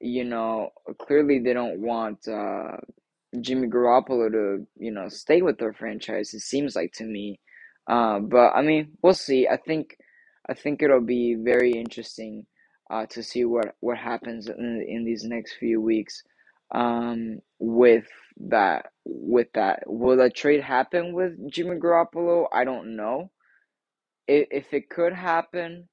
you 0.00 0.24
know, 0.24 0.70
clearly 1.00 1.40
they 1.40 1.54
don't 1.54 1.80
want 1.80 2.26
uh, 2.28 2.76
Jimmy 3.40 3.68
Garoppolo 3.68 4.30
to, 4.32 4.66
you 4.78 4.92
know, 4.92 5.08
stay 5.08 5.42
with 5.42 5.58
their 5.58 5.72
franchise. 5.74 6.34
It 6.34 6.40
seems 6.40 6.76
like 6.76 6.92
to 6.94 7.04
me. 7.04 7.40
Uh, 7.88 8.20
but 8.20 8.52
I 8.54 8.62
mean, 8.62 8.92
we'll 9.02 9.14
see. 9.14 9.48
I 9.48 9.56
think 9.58 9.96
I 10.48 10.54
think 10.54 10.82
it'll 10.82 11.00
be 11.00 11.36
very 11.36 11.72
interesting 11.72 12.46
uh, 12.90 13.06
to 13.08 13.22
see 13.22 13.44
what 13.44 13.74
what 13.80 13.98
happens 13.98 14.48
in 14.48 14.84
in 14.88 15.04
these 15.04 15.24
next 15.24 15.54
few 15.54 15.80
weeks 15.80 16.22
um, 16.74 17.40
with 17.58 18.06
that 18.48 18.86
with 19.04 19.48
that. 19.54 19.84
Will 19.86 20.20
a 20.20 20.30
trade 20.30 20.62
happen 20.62 21.14
with 21.14 21.32
Jimmy 21.50 21.76
Garoppolo? 21.76 22.46
I 22.52 22.64
don't 22.64 22.96
know. 22.96 23.30
If 24.28 24.48
if 24.50 24.74
it 24.74 24.90
could 24.90 25.14
happen, 25.14 25.88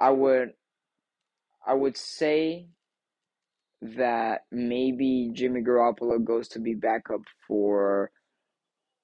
I 0.00 0.10
would 0.10 0.52
I 1.66 1.74
would 1.74 1.96
say 1.96 2.68
that 3.82 4.42
maybe 4.52 5.30
Jimmy 5.34 5.62
Garoppolo 5.62 6.22
goes 6.24 6.48
to 6.48 6.60
be 6.60 6.74
backup 6.74 7.22
for 7.46 8.10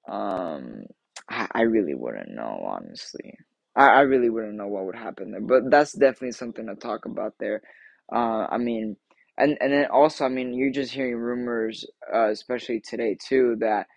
um 0.09 0.83
I, 1.29 1.47
I 1.53 1.61
really 1.63 1.95
wouldn't 1.95 2.31
know 2.35 2.63
honestly. 2.67 3.35
I, 3.75 3.87
I 3.87 4.01
really 4.01 4.29
wouldn't 4.29 4.55
know 4.55 4.67
what 4.67 4.85
would 4.85 4.95
happen 4.95 5.31
there. 5.31 5.41
But 5.41 5.71
that's 5.71 5.93
definitely 5.93 6.33
something 6.33 6.67
to 6.67 6.75
talk 6.75 7.05
about 7.05 7.35
there. 7.39 7.63
Uh 8.13 8.47
I 8.49 8.57
mean 8.59 8.97
and 9.37 9.57
and 9.61 9.73
then 9.73 9.87
also 9.91 10.25
I 10.25 10.29
mean 10.29 10.53
you're 10.53 10.71
just 10.71 10.93
hearing 10.93 11.17
rumors 11.17 11.85
uh, 12.13 12.29
especially 12.29 12.81
today 12.81 13.17
too 13.27 13.57
that 13.61 13.87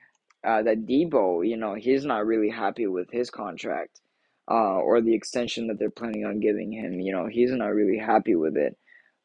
uh 0.47 0.63
that 0.63 0.87
Deebo, 0.87 1.49
you 1.49 1.57
know, 1.59 1.75
he's 1.75 2.05
not 2.05 2.27
really 2.27 2.51
happy 2.51 2.87
with 2.89 3.09
his 3.13 3.31
contract 3.31 4.01
uh 4.51 4.55
or 4.81 5.01
the 5.03 5.15
extension 5.15 5.69
that 5.69 5.79
they're 5.79 5.91
planning 5.91 6.27
on 6.27 6.41
giving 6.41 6.73
him. 6.73 7.01
You 7.01 7.13
know, 7.15 7.27
he's 7.29 7.53
not 7.53 7.75
really 7.75 7.99
happy 7.99 8.37
with 8.37 8.57
it. 8.57 8.77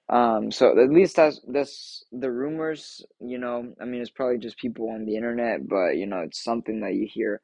Um, 0.10 0.52
so 0.52 0.80
at 0.80 0.90
least 0.92 1.16
that's 1.16 1.42
that's 1.48 2.04
the 2.12 2.32
rumors, 2.32 3.04
you 3.20 3.40
know. 3.40 3.74
I 3.82 3.86
mean, 3.86 4.02
it's 4.02 4.12
probably 4.12 4.38
just 4.38 4.58
people 4.60 4.90
on 4.92 5.06
the 5.06 5.16
internet, 5.16 5.68
but 5.68 5.98
you 5.98 6.06
know, 6.06 6.20
it's 6.20 6.44
something 6.44 6.82
that 6.82 6.94
you 6.96 7.08
hear. 7.12 7.42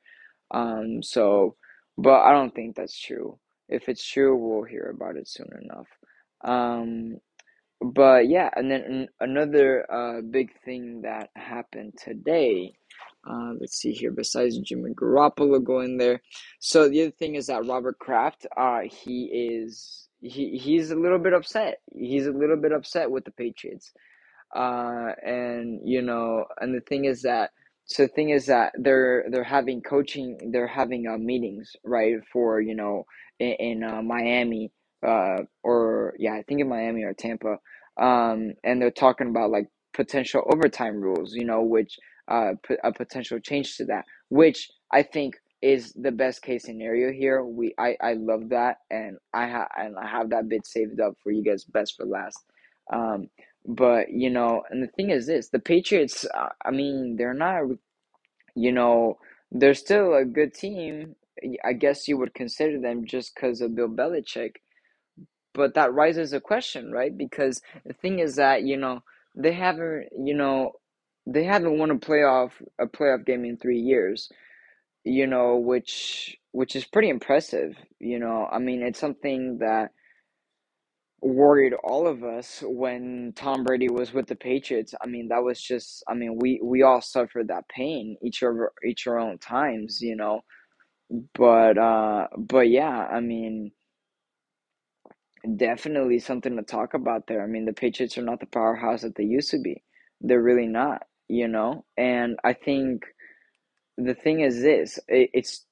Um, 0.52 1.04
so, 1.04 1.56
but 1.98 2.22
I 2.22 2.32
don't 2.34 2.54
think 2.56 2.75
that's 2.75 3.00
true. 3.00 3.40
If 3.70 3.90
it's 3.90 4.06
true, 4.06 4.36
we'll 4.38 4.64
hear 4.66 4.94
about 4.96 5.18
it 5.18 5.28
soon 5.28 5.50
enough. 5.62 5.88
Um, 6.44 7.18
but 7.82 8.28
yeah, 8.30 8.50
and 8.56 8.72
then 8.72 8.82
an- 8.84 9.10
another 9.20 9.86
uh 9.92 10.22
big 10.22 10.52
thing 10.66 11.02
that 11.04 11.30
happened 11.36 11.94
today. 12.04 12.75
Uh, 13.30 13.54
let's 13.60 13.78
see 13.78 13.92
here. 13.92 14.12
Besides 14.12 14.58
Jimmy 14.60 14.92
Garoppolo 14.94 15.64
going 15.64 15.98
there, 15.98 16.22
so 16.60 16.90
the 16.90 17.04
other 17.04 17.12
thing 17.12 17.36
is 17.36 17.48
that 17.48 17.66
Robert 17.68 18.00
Kraft, 18.00 18.48
uh, 18.58 18.82
he 18.82 19.25
is 19.25 20.10
he 20.22 20.58
he's 20.58 20.92
a 20.92 20.96
little 20.96 21.20
bit 21.20 21.34
upset. 21.34 21.80
He's 21.94 22.28
a 22.28 22.32
little 22.32 22.58
bit 22.58 22.72
upset 22.72 23.12
with 23.12 23.25
the 23.25 23.32
Patriots. 23.32 23.94
Uh, 24.56 25.12
and 25.25 25.82
you 25.84 26.02
know, 26.02 26.46
and 26.60 26.75
the 26.75 26.82
thing 26.82 27.06
is 27.06 27.24
that 27.24 27.52
so 27.86 28.04
the 28.04 28.10
thing 28.10 28.30
is 28.32 28.48
that 28.48 28.74
they're 28.80 29.25
they're 29.30 29.44
having 29.44 29.82
coaching, 29.82 30.51
they're 30.54 30.68
having 30.68 31.08
uh, 31.08 31.18
meetings, 31.18 31.74
right, 31.84 32.15
for 32.34 32.62
you 32.62 32.75
know 32.75 33.06
in, 33.39 33.54
in 33.60 33.84
uh, 33.84 34.01
Miami, 34.01 34.72
uh, 35.08 35.39
or 35.63 36.15
yeah, 36.20 36.34
I 36.36 36.44
think 36.44 36.62
in 36.62 36.70
Miami 36.70 37.04
or 37.04 37.13
Tampa, 37.13 37.58
um, 38.01 38.54
and 38.63 38.82
they're 38.82 38.92
talking 38.92 39.30
about 39.30 39.51
like 39.51 39.68
potential 39.94 40.44
overtime 40.51 41.01
rules, 41.01 41.34
you 41.36 41.46
know, 41.46 41.63
which 41.63 41.98
uh, 42.30 42.54
p- 42.68 42.77
a 42.84 42.94
potential 42.94 43.39
change 43.39 43.77
to 43.77 43.86
that, 43.86 44.06
which 44.30 44.70
I 44.94 45.04
think 45.04 45.36
is 45.62 45.94
the 45.94 46.12
best 46.12 46.42
case 46.44 46.65
scenario 46.65 47.12
here. 47.12 47.44
We 47.44 47.75
I 47.80 47.98
I 48.01 48.13
love 48.13 48.50
that, 48.50 48.77
and 48.92 49.18
I 49.34 49.48
ha 49.50 49.68
and 49.77 49.96
I 49.98 50.08
have 50.08 50.32
that 50.32 50.50
bit 50.50 50.65
saved 50.68 51.01
up 51.01 51.15
for 51.24 51.32
you 51.32 51.44
guys, 51.44 51.65
best 51.65 51.96
for 51.98 52.06
last. 52.06 52.39
Um, 52.94 53.30
but, 53.66 54.12
you 54.12 54.30
know, 54.30 54.64
and 54.70 54.84
the 54.84 54.88
thing 54.88 55.10
is 55.10 55.28
this, 55.28 55.50
the 55.50 55.60
Patriots, 55.60 56.26
uh, 56.34 56.50
I 56.64 56.72
mean, 56.72 57.16
they're 57.18 57.34
not, 57.34 57.64
you 58.56 58.72
know, 58.72 59.18
they're 59.52 59.74
still 59.74 60.14
a 60.16 60.26
good 60.26 60.54
team. 60.54 61.16
I 61.64 61.74
guess 61.74 62.08
you 62.08 62.18
would 62.18 62.34
consider 62.34 62.80
them 62.80 63.06
just 63.06 63.36
because 63.36 63.62
of 63.62 63.76
Bill 63.76 63.90
Belichick. 63.90 64.56
But 65.54 65.76
that 65.76 65.94
raises 65.94 66.34
a 66.34 66.42
question, 66.42 66.92
right? 66.92 67.16
Because 67.18 67.62
the 67.86 67.94
thing 67.94 68.20
is 68.20 68.36
that, 68.36 68.64
you 68.64 68.78
know, 68.78 69.04
they 69.36 69.54
haven't, 69.54 70.10
you 70.18 70.34
know, 70.34 70.74
they 71.26 71.44
haven't 71.44 71.78
won 71.78 71.92
a 71.92 71.96
playoff 71.96 72.52
a 72.80 72.86
playoff 72.88 73.26
game 73.26 73.46
in 73.46 73.58
three 73.58 73.80
years, 73.80 74.30
you 75.04 75.28
know, 75.28 75.58
which 75.58 76.38
which 76.52 76.76
is 76.76 76.86
pretty 76.86 77.10
impressive, 77.10 77.76
you 78.00 78.20
know. 78.20 78.48
I 78.52 78.60
mean, 78.60 78.82
it's 78.82 79.00
something 79.00 79.60
that 79.60 79.92
worried 81.22 81.74
all 81.84 82.08
of 82.08 82.24
us 82.24 82.64
when 82.66 83.34
Tom 83.36 83.64
Brady 83.64 83.90
was 83.90 84.14
with 84.14 84.28
the 84.28 84.36
Patriots. 84.36 84.94
I 85.02 85.08
mean, 85.08 85.30
that 85.30 85.44
was 85.44 85.62
just 85.62 86.04
I 86.10 86.14
mean, 86.16 86.38
we 86.42 86.60
we 86.64 86.84
all 86.84 87.02
suffered 87.02 87.50
that 87.50 87.68
pain 87.70 88.18
each 88.24 88.42
of 88.44 88.50
our- 88.50 88.74
each 88.86 89.08
our 89.08 89.20
own 89.20 89.40
times, 89.40 90.02
you 90.02 90.16
know. 90.16 90.42
But 91.36 91.78
uh 91.78 92.28
but 92.38 92.70
yeah, 92.70 93.08
I 93.08 93.22
mean, 93.22 93.72
definitely 95.58 96.20
something 96.20 96.56
to 96.58 96.64
talk 96.64 96.94
about 96.94 97.28
there. 97.28 97.44
I 97.44 97.48
mean, 97.48 97.66
the 97.66 97.74
Patriots 97.74 98.18
are 98.18 98.24
not 98.24 98.40
the 98.40 98.48
powerhouse 98.48 99.02
that 99.04 99.16
they 99.16 99.24
used 99.26 99.52
to 99.52 99.60
be. 99.60 99.84
They're 100.22 100.42
really 100.44 100.68
not, 100.68 101.04
you 101.30 101.48
know. 101.48 101.86
And 101.98 102.38
I 102.44 102.54
think 102.54 103.04
the 103.98 104.16
thing 104.16 104.42
is 104.42 104.62
this, 104.62 105.00
it, 105.10 105.32
it's 105.34 105.66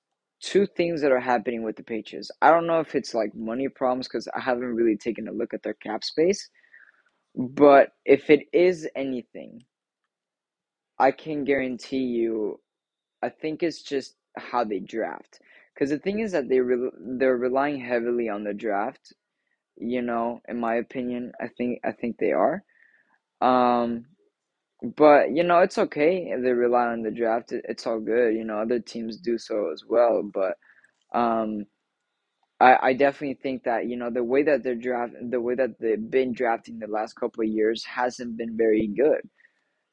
two 0.43 0.67
things 0.67 1.01
that 1.01 1.13
are 1.13 1.21
happening 1.21 1.63
with 1.63 1.77
the 1.77 1.83
Patriots. 1.83 2.31
I 2.43 2.51
don't 2.51 2.67
know 2.67 2.81
if 2.81 2.95
it's 2.95 3.15
like 3.15 3.35
money 3.35 3.69
problems 3.69 4.09
because 4.09 4.29
I 4.37 4.41
haven't 4.41 4.75
really 4.75 4.97
taken 4.97 5.27
a 5.29 5.33
look 5.33 5.55
at 5.55 5.63
their 5.63 5.75
cap 5.75 6.05
space 6.05 6.43
But 7.35 7.91
if 8.05 8.29
it 8.29 8.47
is 8.53 8.87
anything, 8.95 9.63
I 10.99 11.11
can 11.11 11.45
guarantee 11.45 12.05
you, 12.05 12.61
I 13.23 13.29
think 13.29 13.63
it's 13.63 13.83
just 13.83 14.15
how 14.37 14.63
they 14.65 14.79
draft. 14.79 15.39
Because 15.73 15.89
the 15.91 15.99
thing 15.99 16.19
is 16.19 16.33
that 16.33 16.49
they 16.49 16.59
re 16.61 16.91
they're 17.19 17.37
relying 17.37 17.79
heavily 17.81 18.29
on 18.29 18.43
the 18.45 18.53
draft, 18.53 19.13
you 19.77 20.01
know, 20.01 20.41
in 20.49 20.59
my 20.59 20.75
opinion. 20.75 21.33
I 21.41 21.49
think 21.49 21.79
I 21.85 21.93
think 21.93 22.17
they 22.19 22.33
are. 22.33 22.63
Um, 23.41 24.05
but 24.83 25.31
you 25.31 25.43
know, 25.43 25.59
it's 25.59 25.77
okay 25.77 26.29
if 26.31 26.43
they 26.43 26.51
rely 26.51 26.87
on 26.87 27.03
the 27.03 27.11
draft. 27.11 27.51
It, 27.51 27.65
it's 27.69 27.87
all 27.87 27.99
good. 27.99 28.35
You 28.35 28.43
know, 28.45 28.59
other 28.59 28.79
teams 28.79 29.17
do 29.17 29.37
so 29.37 29.71
as 29.71 29.83
well. 29.87 30.23
But 30.23 30.57
um, 31.17 31.65
I 32.59 32.77
I 32.89 32.93
definitely 32.93 33.39
think 33.41 33.63
that, 33.63 33.87
you 33.87 33.97
know, 33.97 34.09
the 34.11 34.23
way 34.23 34.43
that 34.43 34.63
they're 34.63 34.75
draft 34.75 35.13
the 35.21 35.41
way 35.41 35.55
that 35.55 35.79
they've 35.79 36.09
been 36.11 36.33
drafting 36.33 36.79
the 36.79 36.87
last 36.87 37.13
couple 37.15 37.43
of 37.43 37.49
years 37.49 37.83
hasn't 37.85 38.37
been 38.37 38.57
very 38.57 38.87
good. 38.87 39.29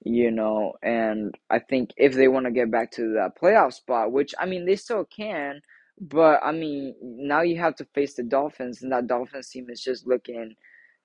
you 0.04 0.30
know, 0.30 0.74
and 0.82 1.34
I 1.50 1.58
think 1.58 1.90
if 1.96 2.14
they 2.14 2.28
want 2.28 2.46
to 2.46 2.52
get 2.52 2.70
back 2.70 2.90
to 2.92 3.14
that 3.14 3.36
playoff 3.40 3.74
spot, 3.74 4.12
which 4.12 4.34
I 4.38 4.46
mean 4.46 4.64
they 4.66 4.76
still 4.76 5.04
can, 5.04 5.60
but 6.00 6.40
I 6.42 6.52
mean 6.52 6.94
now 7.02 7.42
you 7.42 7.58
have 7.60 7.76
to 7.76 7.84
face 7.94 8.14
the 8.14 8.22
Dolphins, 8.24 8.82
and 8.82 8.92
that 8.92 9.06
Dolphins 9.08 9.50
team 9.50 9.68
is 9.70 9.82
just 9.82 10.06
looking 10.06 10.54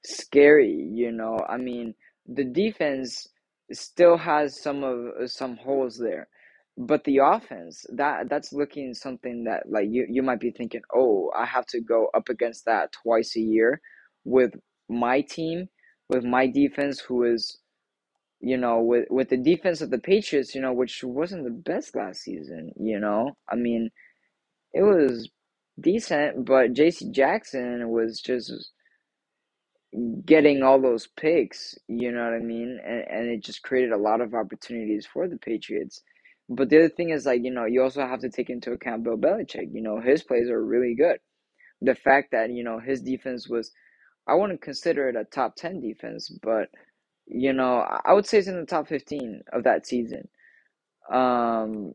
scary, 0.06 0.72
you 0.94 1.12
know. 1.12 1.40
I 1.50 1.58
mean 1.58 1.96
the 2.28 2.46
defense 2.46 3.28
still 3.74 4.18
has 4.18 4.62
some 4.62 4.84
of 4.84 5.08
uh, 5.24 5.28
some 5.28 5.58
holes 5.58 5.98
there, 5.98 6.28
but 6.78 7.04
the 7.06 7.20
offense 7.20 7.86
that 7.96 8.30
that's 8.30 8.54
looking 8.54 8.94
something 8.94 9.46
that 9.46 9.64
like 9.70 9.88
you 9.90 10.08
you 10.10 10.24
might 10.24 10.40
be 10.42 10.52
thinking, 10.52 10.82
oh, 10.96 11.32
I 11.36 11.46
have 11.46 11.66
to 11.68 11.82
go 11.82 12.10
up 12.16 12.30
against 12.30 12.66
that 12.66 12.92
twice 13.04 13.36
a 13.38 13.42
year 13.42 13.82
with 14.26 14.54
my 14.90 15.22
team, 15.22 15.70
with 16.10 16.24
my 16.26 16.48
defense, 16.48 17.00
who 17.02 17.24
is 17.26 17.60
you 18.42 18.58
know, 18.58 18.82
with 18.82 19.06
with 19.10 19.30
the 19.30 19.38
defense 19.38 19.82
of 19.82 19.90
the 19.92 20.00
Patriots, 20.00 20.56
you 20.56 20.62
know, 20.62 20.74
which 20.74 21.04
wasn't 21.04 21.44
the 21.46 21.52
best 21.52 21.96
last 21.96 22.22
season, 22.22 22.72
you 22.80 23.00
know. 23.00 23.38
I 23.50 23.56
mean, 23.56 23.90
it 24.74 24.84
was 24.84 25.30
decent, 25.82 26.46
but 26.46 26.74
JC 26.74 27.12
Jackson 27.12 27.90
was 27.90 28.22
just 28.22 28.72
getting 30.26 30.64
all 30.64 30.82
those 30.82 31.08
picks, 31.08 31.78
you 31.88 32.12
know 32.12 32.24
what 32.26 32.34
I 32.34 32.40
mean? 32.40 32.80
And 32.86 33.06
and 33.10 33.30
it 33.30 33.44
just 33.44 33.64
created 33.64 33.92
a 33.92 33.98
lot 33.98 34.22
of 34.22 34.34
opportunities 34.34 35.06
for 35.12 35.28
the 35.28 35.38
Patriots. 35.38 36.02
But 36.50 36.70
the 36.70 36.80
other 36.80 36.90
thing 36.90 37.10
is 37.12 37.26
like, 37.26 37.44
you 37.44 37.52
know, 37.52 37.66
you 37.66 37.82
also 37.84 38.02
have 38.06 38.22
to 38.22 38.30
take 38.30 38.50
into 38.50 38.72
account 38.72 39.04
Bill 39.04 39.18
Belichick. 39.18 39.74
You 39.74 39.82
know, 39.82 40.00
his 40.02 40.24
plays 40.24 40.50
are 40.50 40.64
really 40.64 40.96
good. 40.96 41.18
The 41.82 41.96
fact 41.96 42.32
that, 42.32 42.52
you 42.52 42.64
know, 42.64 42.80
his 42.80 43.02
defense 43.02 43.50
was 43.50 43.72
I 44.28 44.36
wouldn't 44.36 44.62
consider 44.62 45.10
it 45.10 45.16
a 45.16 45.26
top 45.26 45.56
10 45.56 45.82
defense, 45.82 46.30
but 46.44 46.70
you 47.28 47.54
know, 47.54 47.80
I 48.06 48.14
would 48.14 48.26
say 48.28 48.40
it's 48.40 48.48
in 48.48 48.60
the 48.60 48.66
top 48.66 48.88
15 48.88 49.42
of 49.54 49.64
that 49.66 49.88
season. 49.88 50.28
Um, 51.12 51.94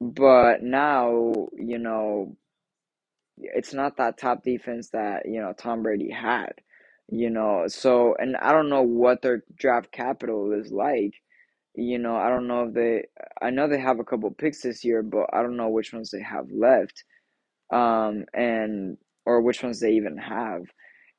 but 0.00 0.62
now, 0.62 1.32
you 1.56 1.78
know, 1.78 2.36
it's 3.38 3.74
not 3.74 3.96
that 3.98 4.18
top 4.18 4.44
defense 4.44 4.90
that, 4.90 5.26
you 5.26 5.40
know, 5.40 5.54
Tom 5.56 5.82
Brady 5.82 6.10
had. 6.10 6.52
You 7.10 7.28
know, 7.30 7.66
so 7.68 8.14
and 8.18 8.36
I 8.36 8.52
don't 8.52 8.68
know 8.70 8.82
what 8.82 9.20
their 9.22 9.42
draft 9.56 9.90
capital 9.92 10.52
is 10.52 10.70
like. 10.72 11.14
You 11.74 11.98
know, 11.98 12.16
I 12.16 12.28
don't 12.30 12.46
know 12.48 12.64
if 12.64 12.74
they 12.74 13.06
I 13.42 13.50
know 13.50 13.68
they 13.68 13.80
have 13.80 13.98
a 14.00 14.04
couple 14.04 14.30
picks 14.32 14.62
this 14.62 14.84
year, 14.84 15.02
but 15.02 15.26
I 15.32 15.42
don't 15.42 15.56
know 15.56 15.68
which 15.70 15.92
ones 15.92 16.10
they 16.10 16.22
have 16.22 16.50
left. 16.52 17.04
Um 17.72 18.26
and 18.34 18.98
or 19.26 19.42
which 19.42 19.62
ones 19.62 19.80
they 19.80 19.92
even 19.92 20.18
have. 20.18 20.62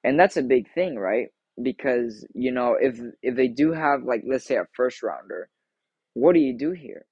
And 0.03 0.19
that's 0.19 0.37
a 0.37 0.43
big 0.43 0.73
thing, 0.73 0.97
right? 0.97 1.29
Because, 1.61 2.25
you 2.35 2.51
know, 2.51 2.77
if 2.79 2.99
if 3.23 3.35
they 3.35 3.47
do 3.49 3.73
have 3.73 4.03
like 4.03 4.23
let's 4.27 4.45
say 4.45 4.57
a 4.57 4.67
first 4.75 5.03
rounder, 5.03 5.49
what 6.15 6.33
do 6.33 6.39
you 6.41 6.57
do 6.57 6.71
here? 6.71 7.05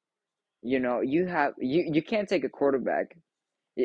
You 0.63 0.79
know, 0.79 1.01
you 1.01 1.27
have 1.27 1.53
you 1.59 1.85
you 1.93 2.03
can't 2.03 2.29
take 2.29 2.45
a 2.45 2.49
quarterback. 2.49 3.17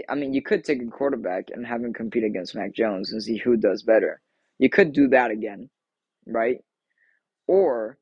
I 0.09 0.15
mean, 0.15 0.35
you 0.35 0.43
could 0.43 0.65
take 0.65 0.83
a 0.83 0.87
quarterback 0.87 1.47
and 1.53 1.67
have 1.67 1.83
him 1.83 1.93
compete 1.95 2.25
against 2.25 2.55
Mac 2.55 2.75
Jones 2.75 3.13
and 3.13 3.23
see 3.23 3.39
who 3.39 3.57
does 3.57 3.83
better. 3.83 4.21
You 4.59 4.71
could 4.71 4.93
do 4.93 5.09
that 5.09 5.31
again, 5.31 5.71
right? 6.27 6.59
Or 7.47 7.99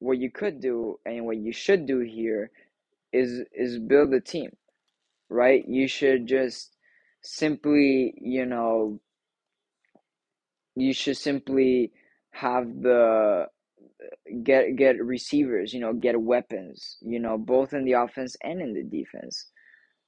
what 0.00 0.18
you 0.18 0.30
could 0.30 0.60
do 0.60 0.98
and 1.06 1.26
what 1.26 1.38
you 1.38 1.52
should 1.52 1.86
do 1.86 2.00
here 2.00 2.50
is 3.12 3.42
is 3.52 3.78
build 3.78 4.14
a 4.14 4.20
team, 4.20 4.50
right? 5.30 5.64
You 5.68 5.88
should 5.88 6.26
just 6.26 6.76
simply, 7.22 8.14
you 8.20 8.46
know, 8.46 9.00
you 10.76 10.94
should 10.94 11.16
simply 11.16 11.92
have 12.32 12.66
the 12.82 13.46
get 14.44 14.76
get 14.76 15.02
receivers, 15.04 15.74
you 15.74 15.80
know, 15.80 15.92
get 15.94 16.20
weapons, 16.20 16.98
you 17.02 17.20
know, 17.20 17.38
both 17.38 17.72
in 17.74 17.84
the 17.84 17.92
offense 17.92 18.36
and 18.42 18.60
in 18.62 18.74
the 18.74 18.84
defense. 18.84 19.50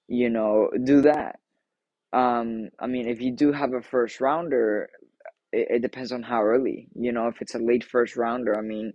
You 0.08 0.30
know, 0.30 0.70
do 0.84 1.02
that. 1.02 1.40
Um, 2.12 2.70
I 2.80 2.86
mean, 2.86 3.08
if 3.08 3.20
you 3.20 3.32
do 3.32 3.52
have 3.52 3.74
a 3.74 3.82
first 3.82 4.20
rounder, 4.20 4.90
it, 5.52 5.68
it 5.76 5.82
depends 5.82 6.12
on 6.12 6.22
how 6.22 6.42
early. 6.44 6.88
You 6.94 7.12
know, 7.12 7.28
if 7.28 7.42
it's 7.42 7.54
a 7.54 7.58
late 7.58 7.84
first 7.84 8.16
rounder, 8.16 8.56
I 8.58 8.62
mean, 8.62 8.94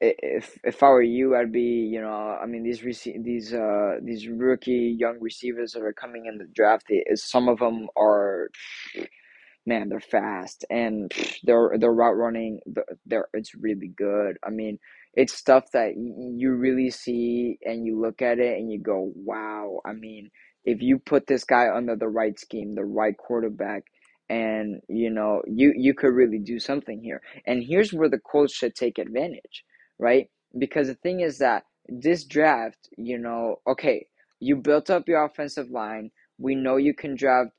if 0.00 0.58
if 0.64 0.82
I 0.82 0.88
were 0.90 1.02
you, 1.02 1.36
I'd 1.36 1.52
be, 1.52 1.60
you 1.92 2.00
know, 2.00 2.38
I 2.42 2.46
mean, 2.46 2.64
these 2.64 2.82
rece- 2.82 3.22
these 3.24 3.54
uh 3.54 3.96
these 4.02 4.28
rookie 4.28 4.96
young 4.98 5.18
receivers 5.20 5.72
that 5.72 5.82
are 5.82 5.92
coming 5.94 6.26
in 6.26 6.38
the 6.38 6.46
draft, 6.54 6.86
they, 6.88 7.04
some 7.16 7.48
of 7.48 7.58
them 7.60 7.88
are 7.96 8.50
man, 9.66 9.88
they're 9.88 10.00
fast 10.00 10.64
and 10.70 11.12
their 11.44 11.72
their 11.78 11.92
route 11.92 12.16
running, 12.16 12.60
they're 13.06 13.28
it's 13.32 13.54
really 13.54 13.88
good. 13.96 14.36
I 14.46 14.50
mean, 14.50 14.78
it's 15.14 15.32
stuff 15.34 15.70
that 15.72 15.94
you 15.96 16.52
really 16.54 16.90
see 16.90 17.58
and 17.64 17.86
you 17.86 18.00
look 18.00 18.22
at 18.22 18.38
it 18.38 18.58
and 18.58 18.70
you 18.70 18.80
go, 18.80 19.12
wow. 19.14 19.80
I 19.84 19.92
mean, 19.92 20.30
if 20.64 20.82
you 20.82 20.98
put 20.98 21.26
this 21.26 21.44
guy 21.44 21.68
under 21.74 21.96
the 21.96 22.08
right 22.08 22.38
scheme, 22.38 22.74
the 22.74 22.84
right 22.84 23.16
quarterback, 23.16 23.84
and 24.28 24.80
you 24.88 25.10
know, 25.10 25.42
you 25.46 25.72
you 25.76 25.94
could 25.94 26.14
really 26.14 26.38
do 26.38 26.58
something 26.58 27.00
here. 27.02 27.20
And 27.46 27.62
here's 27.62 27.92
where 27.92 28.08
the 28.08 28.18
Colts 28.18 28.54
should 28.54 28.74
take 28.74 28.98
advantage, 28.98 29.64
right? 29.98 30.28
Because 30.58 30.88
the 30.88 30.94
thing 30.94 31.20
is 31.20 31.38
that 31.38 31.64
this 31.88 32.24
draft, 32.24 32.88
you 32.96 33.18
know, 33.18 33.56
okay, 33.66 34.06
you 34.40 34.56
built 34.56 34.90
up 34.90 35.08
your 35.08 35.24
offensive 35.24 35.70
line. 35.70 36.10
We 36.38 36.54
know 36.54 36.76
you 36.76 36.94
can 36.94 37.14
draft 37.14 37.50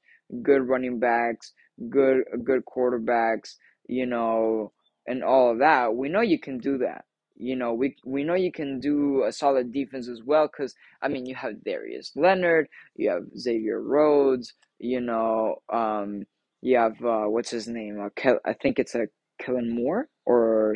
good 0.43 0.67
running 0.67 0.99
backs 0.99 1.53
good 1.89 2.23
good 2.43 2.63
quarterbacks, 2.65 3.55
you 3.87 4.05
know, 4.05 4.71
and 5.05 5.23
all 5.23 5.51
of 5.51 5.59
that. 5.59 5.95
We 5.95 6.09
know 6.09 6.21
you 6.21 6.39
can 6.39 6.57
do 6.57 6.77
that. 6.79 7.05
You 7.37 7.55
know, 7.55 7.73
we 7.73 7.95
we 8.05 8.23
know 8.23 8.33
you 8.33 8.51
can 8.51 8.79
do 8.79 9.23
a 9.23 9.31
solid 9.31 9.71
defense 9.71 10.07
as 10.07 10.21
well 10.23 10.47
because 10.47 10.73
I 11.01 11.07
mean 11.07 11.25
you 11.25 11.35
have 11.35 11.63
Darius 11.63 12.11
Leonard, 12.15 12.67
you 12.95 13.09
have 13.11 13.23
Xavier 13.37 13.81
Rhodes, 13.81 14.53
you 14.79 15.01
know, 15.01 15.57
um, 15.71 16.25
you 16.61 16.77
have 16.77 17.03
uh, 17.03 17.25
what's 17.25 17.51
his 17.51 17.67
name? 17.67 18.01
Uh, 18.01 18.09
Kel- 18.15 18.41
I 18.45 18.53
think 18.53 18.79
it's 18.79 18.95
a 18.95 19.07
Kellen 19.41 19.75
Moore 19.75 20.09
or 20.25 20.75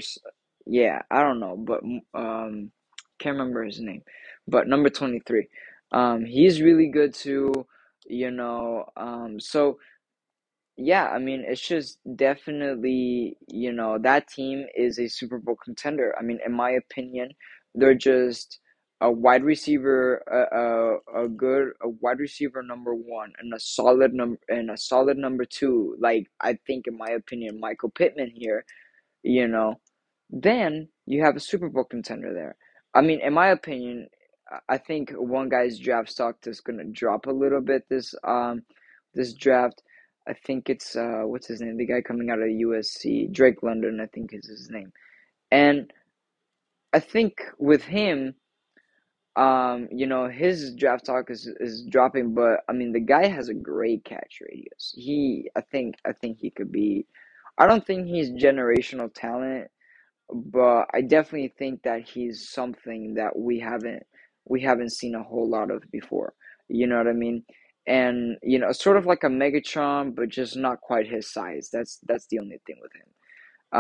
yeah, 0.68 1.02
I 1.12 1.24
don't 1.24 1.40
know, 1.42 1.58
but 1.58 1.82
um, 2.20 2.72
can't 3.20 3.38
remember 3.38 3.66
his 3.66 3.82
name. 3.82 4.04
But 4.48 4.68
number 4.68 4.90
twenty 4.90 5.22
three, 5.28 5.48
um, 5.92 6.26
he's 6.26 6.62
really 6.62 6.90
good 6.90 7.14
too. 7.16 7.54
You 8.08 8.32
know, 8.32 8.86
um, 8.98 9.40
so 9.40 9.78
yeah, 10.78 11.08
I 11.10 11.20
mean, 11.20 11.44
it's 11.48 11.62
just 11.68 12.00
definitely, 12.16 13.38
you 13.48 13.72
know, 13.72 13.98
that 14.00 14.28
team 14.28 14.66
is 14.76 14.98
a 15.00 15.08
Super 15.08 15.38
Bowl 15.38 15.58
contender. 15.64 16.16
I 16.20 16.24
mean, 16.24 16.40
in 16.46 16.54
my 16.54 16.72
opinion, 16.72 17.30
they're 17.76 17.94
just 17.96 18.60
a 19.02 19.12
wide 19.12 19.44
receiver, 19.44 20.24
a, 20.28 21.22
a, 21.22 21.26
a 21.26 21.30
good 21.30 21.70
a 21.84 21.90
wide 21.90 22.20
receiver 22.20 22.64
number 22.64 22.96
one, 22.96 23.34
and 23.40 23.54
a 23.54 23.60
solid 23.60 24.14
number 24.14 24.40
and 24.50 24.72
a 24.72 24.78
solid 24.78 25.18
number 25.18 25.46
two. 25.46 25.98
Like 26.00 26.28
I 26.42 26.60
think, 26.68 26.88
in 26.88 26.98
my 26.98 27.10
opinion, 27.12 27.60
Michael 27.60 27.92
Pittman 27.92 28.32
here, 28.36 28.66
you 29.24 29.48
know, 29.48 29.76
then 30.30 30.90
you 31.08 31.24
have 31.24 31.36
a 31.36 31.42
Super 31.42 31.70
Bowl 31.70 31.86
contender 31.86 32.34
there. 32.34 32.56
I 32.96 33.02
mean, 33.02 33.22
in 33.22 33.34
my 33.34 33.50
opinion, 33.50 34.08
I 34.70 34.78
think 34.80 35.12
one 35.12 35.50
guy's 35.50 35.80
draft 35.80 36.10
stock 36.12 36.38
is 36.46 36.62
gonna 36.62 36.86
drop 36.86 37.28
a 37.28 37.32
little 37.32 37.62
bit 37.62 37.84
this 37.90 38.16
um 38.24 38.64
this 39.16 39.34
draft 39.34 39.84
I 40.28 40.34
think 40.34 40.70
it's 40.70 40.96
uh, 40.96 41.24
what's 41.26 41.48
his 41.48 41.62
name? 41.62 41.78
The 41.78 41.88
guy 41.88 42.02
coming 42.02 42.30
out 42.30 42.40
of 42.40 42.48
USC, 42.48 43.32
Drake 43.34 43.64
London, 43.64 44.00
I 44.02 44.06
think 44.08 44.34
is 44.34 44.48
his 44.48 44.70
name. 44.70 44.94
And 45.52 45.92
I 46.94 47.00
think 47.00 47.42
with 47.58 47.84
him, 47.84 48.36
um, 49.36 49.88
you 49.92 50.08
know, 50.08 50.28
his 50.30 50.76
draft 50.76 51.06
talk 51.06 51.30
is 51.32 51.50
is 51.60 51.86
dropping, 51.90 52.34
but 52.34 52.62
I 52.70 52.74
mean, 52.74 52.92
the 52.92 53.00
guy 53.00 53.28
has 53.28 53.50
a 53.50 53.54
great 53.54 54.04
catch 54.06 54.40
radius. 54.42 54.94
He, 54.96 55.50
I 55.56 55.62
think, 55.62 55.96
I 56.06 56.14
think 56.14 56.40
he 56.40 56.52
could 56.52 56.72
be. 56.72 57.08
I 57.58 57.68
don't 57.68 57.86
think 57.86 58.08
he's 58.08 58.32
generational 58.32 59.14
talent, 59.14 59.70
but 60.34 60.88
I 60.94 61.02
definitely 61.02 61.54
think 61.58 61.84
that 61.84 62.02
he's 62.08 62.50
something 62.50 63.16
that 63.16 63.38
we 63.38 63.60
haven't 63.60 64.04
we 64.48 64.62
haven't 64.62 64.92
seen 64.94 65.16
a 65.16 65.24
whole 65.24 65.50
lot 65.50 65.72
of 65.72 65.84
before. 65.92 66.34
You 66.70 66.88
know 66.88 66.98
what 66.98 67.08
I 67.08 67.14
mean? 67.14 67.44
and 67.88 68.38
you 68.44 68.60
know, 68.60 68.72
sort 68.72 68.98
of 68.98 69.06
like 69.06 69.24
a 69.24 69.28
Megatron, 69.28 70.16
but 70.16 70.30
just 70.30 70.56
not 70.56 70.82
quite 70.82 71.08
his 71.10 71.32
size. 71.32 71.70
That's 71.74 72.00
that's 72.08 72.28
the 72.28 72.40
only 72.40 72.60
thing 72.68 72.78
with 72.82 72.92
him. 72.94 73.28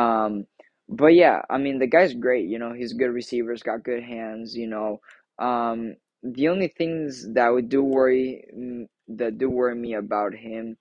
Um, 0.02 0.46
but 0.90 1.08
yeah, 1.16 1.42
I 1.50 1.58
mean, 1.58 1.80
the 1.80 1.88
guy's 1.88 2.14
great. 2.14 2.48
You 2.48 2.60
know, 2.60 2.74
he's 2.74 2.94
good 2.94 3.12
receivers, 3.12 3.64
got 3.64 3.84
good 3.84 4.04
hands. 4.04 4.56
You 4.56 4.68
know, 4.68 5.02
um, 5.42 5.96
the 6.24 6.50
only 6.50 6.70
things 6.70 7.28
that 7.34 7.50
would 7.50 7.70
do 7.70 7.84
worry 7.84 8.46
mm, 8.56 8.86
that 9.10 9.40
do 9.40 9.50
worry 9.50 9.76
me 9.76 9.96
about 9.96 10.36
him, 10.36 10.78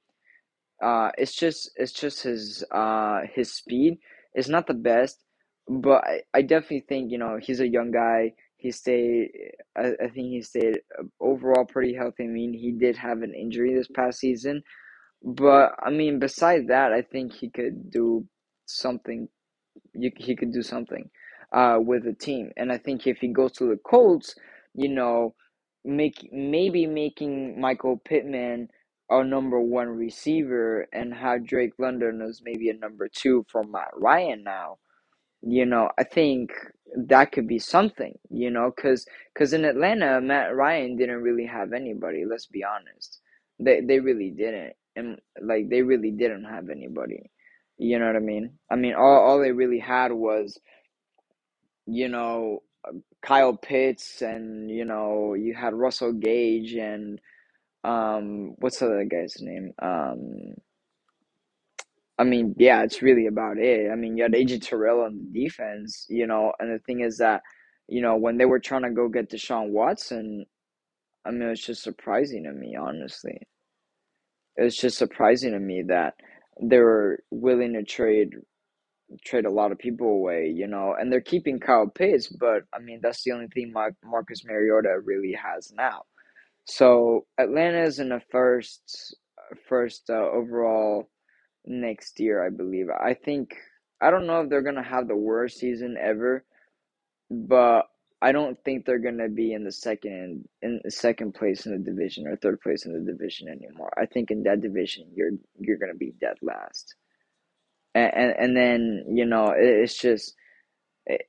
uh, 0.82 1.10
it's 1.18 1.34
just 1.36 1.70
it's 1.76 1.92
just 1.92 2.22
his 2.24 2.64
uh 2.72 3.22
his 3.34 3.52
speed 3.52 3.98
is 4.36 4.48
not 4.48 4.66
the 4.66 4.74
best, 4.74 5.24
but 5.68 6.04
I, 6.04 6.22
I 6.34 6.42
definitely 6.42 6.86
think 6.88 7.12
you 7.12 7.18
know 7.18 7.38
he's 7.42 7.60
a 7.60 7.68
young 7.68 7.90
guy. 7.92 8.34
He 8.58 8.72
stayed. 8.72 9.30
I, 9.76 9.92
I 10.02 10.08
think 10.08 10.28
he 10.28 10.42
stayed 10.42 10.80
overall 11.20 11.64
pretty 11.66 11.94
healthy. 11.94 12.24
I 12.24 12.28
mean, 12.28 12.54
he 12.54 12.72
did 12.72 12.96
have 12.96 13.22
an 13.22 13.34
injury 13.34 13.74
this 13.74 13.88
past 13.88 14.20
season, 14.20 14.62
but 15.22 15.74
I 15.82 15.90
mean, 15.90 16.18
besides 16.20 16.68
that, 16.68 16.92
I 16.92 17.02
think 17.02 17.34
he 17.34 17.50
could 17.50 17.90
do 17.90 18.26
something. 18.66 19.28
You, 19.94 20.10
he 20.16 20.36
could 20.36 20.52
do 20.52 20.62
something 20.62 21.10
uh, 21.52 21.78
with 21.80 22.04
the 22.04 22.14
team, 22.14 22.52
and 22.56 22.72
I 22.72 22.78
think 22.78 23.06
if 23.06 23.18
he 23.18 23.28
goes 23.28 23.52
to 23.54 23.66
the 23.66 23.78
Colts, 23.86 24.34
you 24.74 24.88
know, 24.88 25.34
make 25.84 26.28
maybe 26.32 26.86
making 26.86 27.60
Michael 27.60 27.98
Pittman 28.04 28.68
a 29.10 29.24
number 29.24 29.60
one 29.60 29.88
receiver 29.88 30.86
and 30.92 31.14
have 31.14 31.46
Drake 31.46 31.74
London 31.78 32.22
as 32.22 32.42
maybe 32.44 32.70
a 32.70 32.74
number 32.74 33.08
two 33.08 33.44
for 33.50 33.64
Matt 33.64 33.90
Ryan 33.96 34.44
now 34.44 34.76
you 35.42 35.66
know, 35.66 35.90
I 35.98 36.04
think 36.04 36.50
that 36.96 37.32
could 37.32 37.46
be 37.48 37.58
something, 37.58 38.18
you 38.30 38.50
know, 38.50 38.72
because 38.74 39.06
cause 39.36 39.52
in 39.52 39.64
Atlanta, 39.64 40.20
Matt 40.20 40.54
Ryan 40.54 40.96
didn't 40.96 41.22
really 41.22 41.46
have 41.46 41.72
anybody, 41.72 42.24
let's 42.28 42.46
be 42.46 42.64
honest. 42.64 43.20
They, 43.58 43.80
they 43.80 44.00
really 44.00 44.30
didn't. 44.30 44.74
And, 44.96 45.18
like, 45.40 45.68
they 45.68 45.82
really 45.82 46.10
didn't 46.10 46.44
have 46.44 46.68
anybody. 46.68 47.30
You 47.78 47.98
know 47.98 48.06
what 48.06 48.16
I 48.16 48.20
mean? 48.20 48.58
I 48.70 48.76
mean, 48.76 48.94
all, 48.94 49.20
all 49.24 49.40
they 49.40 49.52
really 49.52 49.78
had 49.78 50.12
was, 50.12 50.58
you 51.86 52.08
know, 52.08 52.62
Kyle 53.22 53.56
Pitts 53.56 54.22
and, 54.22 54.70
you 54.70 54.84
know, 54.84 55.34
you 55.34 55.54
had 55.54 55.74
Russell 55.74 56.12
Gage 56.12 56.74
and, 56.74 57.20
um, 57.84 58.54
what's 58.58 58.78
the 58.78 58.86
other 58.86 59.04
guy's 59.04 59.36
name? 59.40 59.72
Um, 59.80 60.54
I 62.18 62.24
mean, 62.24 62.54
yeah, 62.58 62.82
it's 62.82 63.00
really 63.02 63.26
about 63.26 63.58
it. 63.58 63.90
I 63.90 63.94
mean, 63.94 64.16
you 64.16 64.24
had 64.24 64.32
AJ 64.32 64.62
Terrell 64.62 65.02
on 65.02 65.18
the 65.32 65.42
defense, 65.44 66.06
you 66.10 66.26
know, 66.26 66.52
and 66.58 66.70
the 66.74 66.78
thing 66.80 67.00
is 67.00 67.16
that, 67.18 67.42
you 67.88 68.02
know, 68.02 68.16
when 68.16 68.36
they 68.36 68.44
were 68.44 68.60
trying 68.60 68.82
to 68.82 68.90
go 68.90 69.08
get 69.08 69.30
Deshaun 69.30 69.70
Watson, 69.70 70.44
I 71.24 71.30
mean, 71.30 71.48
it's 71.48 71.64
just 71.64 71.82
surprising 71.82 72.44
to 72.44 72.52
me, 72.52 72.76
honestly. 72.76 73.40
It's 74.56 74.76
just 74.76 74.98
surprising 74.98 75.52
to 75.52 75.58
me 75.60 75.82
that 75.88 76.14
they 76.60 76.78
were 76.78 77.20
willing 77.30 77.72
to 77.74 77.82
trade 77.82 78.34
trade 79.24 79.46
a 79.46 79.50
lot 79.50 79.72
of 79.72 79.78
people 79.78 80.08
away, 80.08 80.52
you 80.54 80.66
know, 80.66 80.94
and 80.98 81.12
they're 81.12 81.20
keeping 81.20 81.58
Kyle 81.58 81.86
Pitts, 81.88 82.28
but 82.28 82.62
I 82.74 82.78
mean, 82.78 83.00
that's 83.02 83.22
the 83.24 83.32
only 83.32 83.48
thing 83.48 83.72
Mar- 83.72 83.96
Marcus 84.04 84.44
Mariota 84.44 85.00
really 85.04 85.32
has 85.32 85.72
now. 85.72 86.02
So 86.64 87.26
Atlanta 87.38 87.82
is 87.82 87.98
in 87.98 88.10
the 88.10 88.22
first 88.30 89.16
first 89.68 90.08
uh, 90.10 90.14
overall 90.14 91.10
next 91.66 92.20
year, 92.20 92.44
I 92.44 92.50
believe. 92.50 92.86
I 92.90 93.14
think 93.14 93.54
I 94.00 94.10
don't 94.10 94.26
know 94.26 94.42
if 94.42 94.50
they're 94.50 94.62
gonna 94.62 94.82
have 94.82 95.08
the 95.08 95.16
worst 95.16 95.58
season 95.58 95.96
ever, 96.00 96.44
but 97.30 97.86
I 98.22 98.32
don't 98.32 98.58
think 98.64 98.84
they're 98.84 98.98
gonna 98.98 99.28
be 99.28 99.52
in 99.52 99.64
the 99.64 99.72
second 99.72 100.48
in 100.62 100.80
the 100.84 100.90
second 100.90 101.34
place 101.34 101.66
in 101.66 101.72
the 101.72 101.90
division 101.90 102.26
or 102.26 102.36
third 102.36 102.60
place 102.60 102.86
in 102.86 102.92
the 102.92 103.12
division 103.12 103.48
anymore. 103.48 103.92
I 103.98 104.06
think 104.06 104.30
in 104.30 104.42
that 104.44 104.60
division 104.60 105.06
you're 105.14 105.32
you're 105.58 105.78
gonna 105.78 105.94
be 105.94 106.12
dead 106.20 106.36
last, 106.42 106.94
and 107.94 108.12
and, 108.14 108.34
and 108.38 108.56
then 108.56 109.04
you 109.08 109.26
know 109.26 109.48
it, 109.50 109.64
it's 109.84 109.98
just. 110.00 110.34
It, 111.06 111.22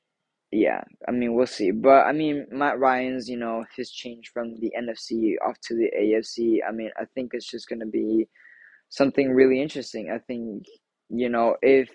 yeah, 0.51 0.81
I 1.07 1.11
mean 1.11 1.35
we'll 1.35 1.47
see, 1.47 1.71
but 1.71 2.05
I 2.07 2.13
mean 2.13 2.47
Matt 2.51 2.79
Ryan's, 2.79 3.29
you 3.29 3.37
know, 3.37 3.65
his 3.75 3.91
change 3.91 4.31
from 4.33 4.55
the 4.59 4.71
NFC 4.77 5.35
off 5.45 5.57
to 5.63 5.75
the 5.75 5.89
AFC. 5.97 6.59
I 6.67 6.71
mean, 6.73 6.91
I 6.99 7.05
think 7.15 7.31
it's 7.33 7.49
just 7.49 7.69
gonna 7.69 7.85
be 7.87 8.27
something 8.89 9.31
really 9.31 9.61
interesting. 9.61 10.11
I 10.11 10.19
think, 10.19 10.65
you 11.09 11.29
know, 11.29 11.55
if 11.61 11.89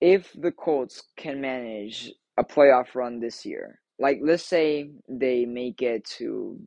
if 0.00 0.32
the 0.34 0.52
Colts 0.52 1.02
can 1.16 1.40
manage 1.40 2.12
a 2.38 2.44
playoff 2.44 2.94
run 2.94 3.20
this 3.20 3.46
year, 3.46 3.80
like 3.98 4.20
let's 4.22 4.44
say 4.44 4.90
they 5.08 5.46
make 5.46 5.82
it 5.82 6.04
to 6.18 6.58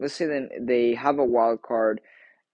let's 0.00 0.14
say 0.14 0.26
then 0.26 0.48
they 0.60 0.94
have 0.94 1.18
a 1.18 1.24
wild 1.24 1.62
card 1.62 2.00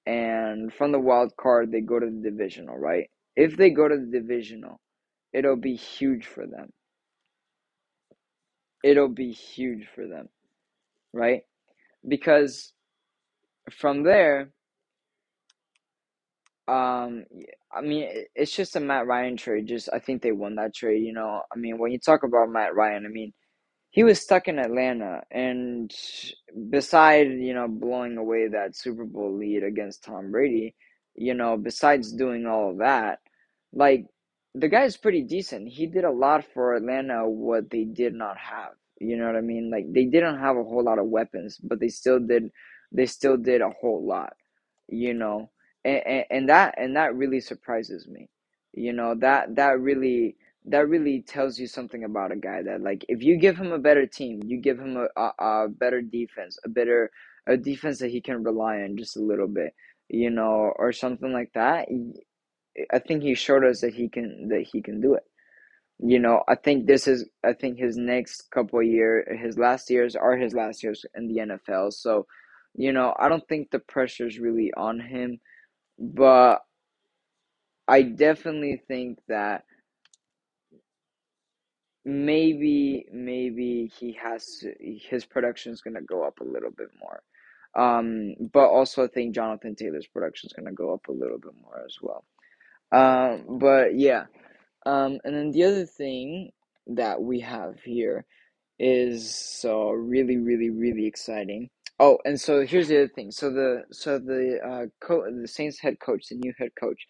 and 0.07 0.72
from 0.74 0.92
the 0.92 0.98
wild 1.00 1.37
card 1.37 1.72
they 1.72 1.80
go 1.80 1.98
to 2.00 2.07
the 2.07 2.30
divisional, 2.30 2.76
right? 2.76 3.11
If 3.36 3.56
they 3.56 3.70
go 3.70 3.88
to 3.88 3.96
the 3.96 4.20
divisional, 4.20 4.80
it'll 5.32 5.56
be 5.56 5.76
huge 5.76 6.26
for 6.26 6.46
them. 6.46 6.70
It'll 8.84 9.08
be 9.08 9.32
huge 9.32 9.86
for 9.94 10.06
them, 10.06 10.28
right? 11.12 11.42
Because 12.06 12.72
from 13.72 14.02
there, 14.04 14.50
um, 16.68 17.24
I 17.74 17.80
mean, 17.82 18.08
it's 18.34 18.54
just 18.54 18.76
a 18.76 18.80
Matt 18.80 19.06
Ryan 19.06 19.36
trade. 19.36 19.66
Just 19.66 19.88
I 19.92 19.98
think 19.98 20.22
they 20.22 20.32
won 20.32 20.56
that 20.56 20.74
trade. 20.74 21.02
You 21.04 21.12
know, 21.12 21.42
I 21.54 21.58
mean, 21.58 21.78
when 21.78 21.92
you 21.92 21.98
talk 21.98 22.22
about 22.24 22.50
Matt 22.50 22.74
Ryan, 22.74 23.06
I 23.06 23.08
mean, 23.10 23.32
he 23.90 24.02
was 24.04 24.20
stuck 24.20 24.48
in 24.48 24.58
Atlanta, 24.58 25.22
and 25.30 25.90
beside 26.70 27.28
you 27.28 27.54
know 27.54 27.68
blowing 27.68 28.16
away 28.18 28.48
that 28.48 28.76
Super 28.76 29.04
Bowl 29.04 29.36
lead 29.38 29.62
against 29.64 30.04
Tom 30.04 30.30
Brady, 30.32 30.74
you 31.16 31.35
know, 31.35 31.57
besides 31.57 32.12
doing 32.12 32.46
all 32.46 32.70
of 32.70 32.79
that, 32.79 33.20
like 33.72 34.07
the 34.55 34.68
guy's 34.68 34.96
pretty 34.96 35.22
decent. 35.22 35.68
He 35.68 35.87
did 35.87 36.05
a 36.05 36.11
lot 36.11 36.44
for 36.55 36.74
Atlanta 36.74 37.29
what 37.29 37.70
they 37.70 37.85
did 37.85 38.14
not 38.14 38.37
have. 38.38 38.72
You 39.00 39.16
know 39.16 39.27
what 39.27 39.37
I 39.37 39.40
mean? 39.42 39.70
Like 39.70 39.92
they 39.92 40.05
didn't 40.07 40.38
have 40.38 40.57
a 40.57 40.64
whole 40.64 40.85
lot 40.85 40.98
of 40.98 41.07
weapons, 41.07 41.59
but 41.62 41.81
they 41.81 41.88
still 41.88 42.20
did. 42.20 42.50
They 42.92 43.07
still 43.07 43.37
did 43.37 43.61
a 43.61 43.70
whole 43.70 44.07
lot. 44.07 44.35
You 44.88 45.14
know, 45.14 45.50
and, 45.85 46.03
and, 46.07 46.24
and 46.31 46.48
that 46.48 46.74
and 46.79 46.96
that 46.96 47.14
really 47.16 47.40
surprises 47.40 48.07
me. 48.09 48.29
You 48.72 48.92
know 48.92 49.14
that 49.16 49.57
that 49.57 49.81
really 49.81 50.37
that 50.66 50.88
really 50.88 51.22
tells 51.22 51.59
you 51.59 51.66
something 51.66 52.05
about 52.05 52.33
a 52.33 52.37
guy 52.37 52.62
that 52.62 52.83
like 52.83 53.05
if 53.09 53.22
you 53.22 53.37
give 53.38 53.57
him 53.59 53.72
a 53.72 53.79
better 53.79 54.07
team, 54.07 54.42
you 54.44 54.59
give 54.61 54.79
him 54.79 54.96
a, 54.96 55.09
a, 55.20 55.33
a 55.64 55.68
better 55.68 56.03
defense, 56.03 56.59
a 56.64 56.68
better 56.68 57.11
a 57.46 57.57
defense 57.57 57.98
that 57.98 58.11
he 58.11 58.20
can 58.20 58.42
rely 58.44 58.83
on 58.83 58.96
just 58.96 59.16
a 59.16 59.22
little 59.22 59.48
bit, 59.48 59.74
you 60.14 60.31
know, 60.31 60.72
or 60.77 60.92
something 60.92 61.33
like 61.33 61.50
that. 61.55 61.88
I 62.92 62.98
think 62.98 63.22
he 63.22 63.35
showed 63.35 63.64
us 63.64 63.81
that 63.81 63.94
he 63.94 64.09
can 64.09 64.48
that 64.48 64.66
he 64.72 64.83
can 64.83 65.00
do 65.00 65.14
it. 65.14 65.24
You 65.98 66.18
know, 66.18 66.42
I 66.48 66.57
think 66.57 66.87
this 66.87 67.07
is 67.09 67.29
I 67.44 67.53
think 67.53 67.79
his 67.79 67.96
next 67.96 68.50
couple 68.53 68.81
of 68.81 68.87
year, 68.87 69.24
his 69.40 69.59
last 69.59 69.90
years 69.90 70.16
are 70.16 70.37
his 70.37 70.55
last 70.55 70.83
years 70.83 71.05
in 71.14 71.29
the 71.29 71.38
NFL. 71.42 71.92
So, 71.92 72.27
you 72.74 72.92
know, 72.92 73.14
I 73.18 73.29
don't 73.29 73.46
think 73.48 73.70
the 73.70 73.79
pressure 73.81 74.27
is 74.27 74.38
really 74.38 74.72
on 74.77 75.00
him, 75.00 75.40
but 75.98 76.61
I 77.88 78.03
definitely 78.03 78.83
think 78.88 79.18
that 79.29 79.64
maybe 82.05 83.07
maybe 83.12 83.90
he 83.98 84.16
has 84.22 84.46
to, 84.61 84.74
his 84.81 85.24
production 85.24 85.72
is 85.72 85.81
going 85.81 85.94
to 85.94 86.03
go 86.03 86.24
up 86.24 86.40
a 86.40 86.44
little 86.44 86.72
bit 86.77 86.88
more. 87.00 87.22
Um, 87.76 88.34
but 88.52 88.68
also 88.68 89.04
I 89.04 89.08
think 89.08 89.34
Jonathan 89.34 89.76
Taylor's 89.76 90.06
production 90.06 90.48
is 90.48 90.54
going 90.54 90.66
to 90.66 90.72
go 90.74 90.94
up 90.94 91.08
a 91.08 91.12
little 91.12 91.38
bit 91.38 91.52
more 91.62 91.82
as 91.87 91.96
well. 92.02 92.24
Um, 92.92 93.58
but 93.60 93.96
yeah. 93.96 94.24
Um, 94.87 95.20
and 95.24 95.34
then 95.37 95.52
the 95.52 95.64
other 95.64 95.87
thing 95.87 96.52
that 96.88 97.22
we 97.22 97.40
have 97.40 97.80
here 97.84 98.26
is 98.78 99.34
so 99.34 99.90
really, 99.90 100.38
really, 100.38 100.70
really 100.70 101.06
exciting. 101.06 101.70
Oh, 102.00 102.18
and 102.26 102.40
so 102.40 102.66
here's 102.66 102.88
the 102.88 102.98
other 102.98 103.08
thing. 103.08 103.32
So 103.32 103.50
the 103.50 103.84
so 103.92 104.18
the 104.18 104.58
uh 104.66 104.87
co- 105.06 105.30
the 105.30 105.48
Saints 105.48 105.80
head 105.80 106.00
coach, 106.00 106.28
the 106.28 106.37
new 106.37 106.52
head 106.58 106.70
coach. 106.80 107.06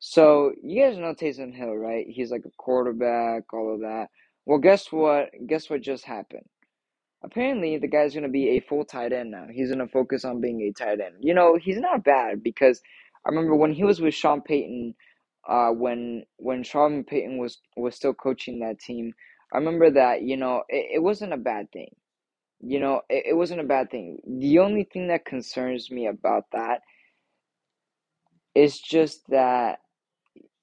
So 0.00 0.52
you 0.62 0.82
guys 0.84 0.98
know 0.98 1.14
Taysom 1.14 1.54
Hill, 1.54 1.76
right? 1.76 2.06
He's 2.08 2.30
like 2.32 2.44
a 2.46 2.50
quarterback, 2.58 3.52
all 3.54 3.74
of 3.74 3.80
that. 3.80 4.08
Well, 4.46 4.58
guess 4.58 4.92
what? 4.92 5.30
Guess 5.46 5.70
what 5.70 5.82
just 5.82 6.04
happened? 6.06 6.46
Apparently, 7.22 7.76
the 7.78 7.88
guy's 7.88 8.14
going 8.14 8.24
to 8.24 8.30
be 8.30 8.50
a 8.50 8.60
full 8.60 8.84
tight 8.84 9.12
end 9.12 9.32
now. 9.32 9.46
He's 9.52 9.68
going 9.68 9.80
to 9.80 9.88
focus 9.92 10.24
on 10.24 10.40
being 10.40 10.62
a 10.62 10.72
tight 10.72 11.00
end. 11.00 11.16
You 11.20 11.34
know, 11.34 11.58
he's 11.60 11.78
not 11.78 12.04
bad 12.04 12.42
because 12.42 12.80
I 13.26 13.30
remember 13.30 13.54
when 13.56 13.72
he 13.72 13.84
was 13.84 14.00
with 14.00 14.14
Sean 14.14 14.40
Payton, 14.40 14.94
uh, 15.48 15.70
when 15.70 16.24
when 16.36 16.62
Sean 16.62 17.04
Payton 17.04 17.38
was 17.38 17.58
was 17.76 17.94
still 17.94 18.14
coaching 18.14 18.60
that 18.60 18.78
team. 18.78 19.12
I 19.52 19.58
remember 19.58 19.90
that 19.90 20.22
you 20.22 20.36
know 20.36 20.62
it, 20.68 20.96
it 20.96 20.98
wasn't 21.00 21.34
a 21.34 21.38
bad 21.38 21.70
thing. 21.72 21.94
You 22.60 22.80
know, 22.80 23.02
it, 23.10 23.26
it 23.30 23.34
wasn't 23.34 23.60
a 23.60 23.64
bad 23.64 23.90
thing. 23.90 24.18
The 24.26 24.60
only 24.60 24.84
thing 24.84 25.08
that 25.08 25.24
concerns 25.26 25.90
me 25.90 26.06
about 26.06 26.44
that 26.52 26.80
is 28.54 28.80
just 28.80 29.28
that 29.28 29.80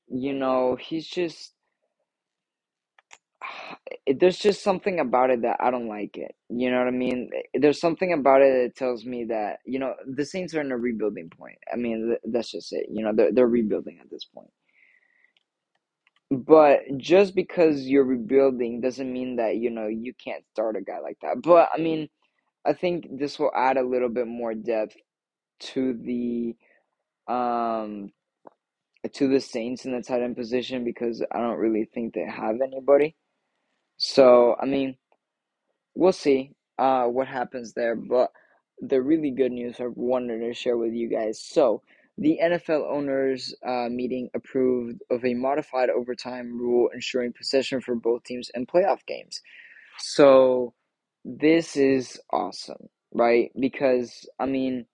you 0.07 0.33
know 0.33 0.77
he's 0.79 1.07
just 1.07 1.53
there's 4.19 4.37
just 4.39 4.63
something 4.63 4.99
about 4.99 5.29
it 5.31 5.41
that 5.43 5.57
I 5.59 5.71
don't 5.71 5.87
like 5.87 6.17
it. 6.17 6.35
You 6.49 6.71
know 6.71 6.79
what 6.79 6.87
I 6.87 6.91
mean? 6.91 7.31
There's 7.53 7.79
something 7.79 8.13
about 8.13 8.41
it 8.41 8.63
that 8.63 8.75
tells 8.77 9.05
me 9.05 9.25
that 9.25 9.59
you 9.65 9.79
know 9.79 9.95
the 10.07 10.25
Saints 10.25 10.53
are 10.55 10.61
in 10.61 10.71
a 10.71 10.77
rebuilding 10.77 11.29
point. 11.29 11.57
I 11.71 11.77
mean, 11.77 12.17
that's 12.25 12.51
just 12.51 12.73
it. 12.73 12.87
You 12.91 13.03
know, 13.05 13.13
they're 13.15 13.31
they're 13.31 13.47
rebuilding 13.47 13.99
at 14.01 14.09
this 14.09 14.25
point. 14.25 14.51
But 16.31 16.81
just 16.97 17.35
because 17.35 17.87
you're 17.87 18.03
rebuilding 18.05 18.81
doesn't 18.81 19.11
mean 19.11 19.37
that 19.37 19.57
you 19.57 19.69
know 19.69 19.87
you 19.87 20.13
can't 20.13 20.43
start 20.53 20.75
a 20.77 20.81
guy 20.81 20.99
like 20.99 21.17
that. 21.21 21.41
But 21.41 21.69
I 21.73 21.79
mean, 21.79 22.09
I 22.65 22.73
think 22.73 23.07
this 23.19 23.39
will 23.39 23.51
add 23.55 23.77
a 23.77 23.83
little 23.87 24.09
bit 24.09 24.27
more 24.27 24.53
depth 24.53 24.95
to 25.59 25.93
the 25.93 26.55
um 27.33 28.11
to 29.13 29.27
the 29.29 29.39
Saints 29.41 29.85
in 29.85 29.93
the 29.93 30.01
tight 30.01 30.21
end 30.21 30.35
position 30.37 30.83
because 30.83 31.23
I 31.31 31.39
don't 31.39 31.57
really 31.59 31.85
think 31.93 32.13
they 32.13 32.25
have 32.25 32.57
anybody. 32.61 33.15
So 33.97 34.55
I 34.61 34.65
mean, 34.65 34.97
we'll 35.95 36.13
see 36.13 36.53
uh 36.79 37.05
what 37.05 37.27
happens 37.27 37.73
there. 37.73 37.95
But 37.95 38.31
the 38.81 39.01
really 39.01 39.31
good 39.31 39.51
news 39.51 39.77
I 39.79 39.87
wanted 39.87 40.39
to 40.39 40.53
share 40.53 40.77
with 40.77 40.93
you 40.93 41.09
guys. 41.09 41.41
So 41.41 41.81
the 42.17 42.39
NFL 42.41 42.89
owners 42.91 43.55
uh, 43.65 43.89
meeting 43.89 44.29
approved 44.35 45.01
of 45.11 45.23
a 45.25 45.33
modified 45.33 45.89
overtime 45.89 46.59
rule 46.59 46.89
ensuring 46.93 47.33
possession 47.33 47.81
for 47.81 47.95
both 47.95 48.23
teams 48.23 48.51
in 48.55 48.65
playoff 48.65 49.05
games. 49.07 49.41
So 49.99 50.73
this 51.25 51.75
is 51.77 52.19
awesome, 52.31 52.89
right? 53.13 53.51
Because 53.59 54.27
I 54.39 54.45
mean, 54.47 54.85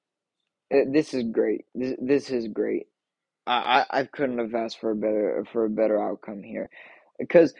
this 0.71 1.13
is 1.13 1.23
great. 1.31 1.65
This 1.75 1.95
this 2.01 2.29
is 2.29 2.47
great. 2.47 2.87
I, 3.45 3.85
I 3.89 4.03
couldn't 4.05 4.39
have 4.39 4.55
asked 4.55 4.79
for 4.79 4.91
a 4.91 4.95
better 4.95 5.45
for 5.51 5.65
a 5.65 5.69
better 5.69 6.01
outcome 6.01 6.43
here, 6.43 6.69
because 7.19 7.53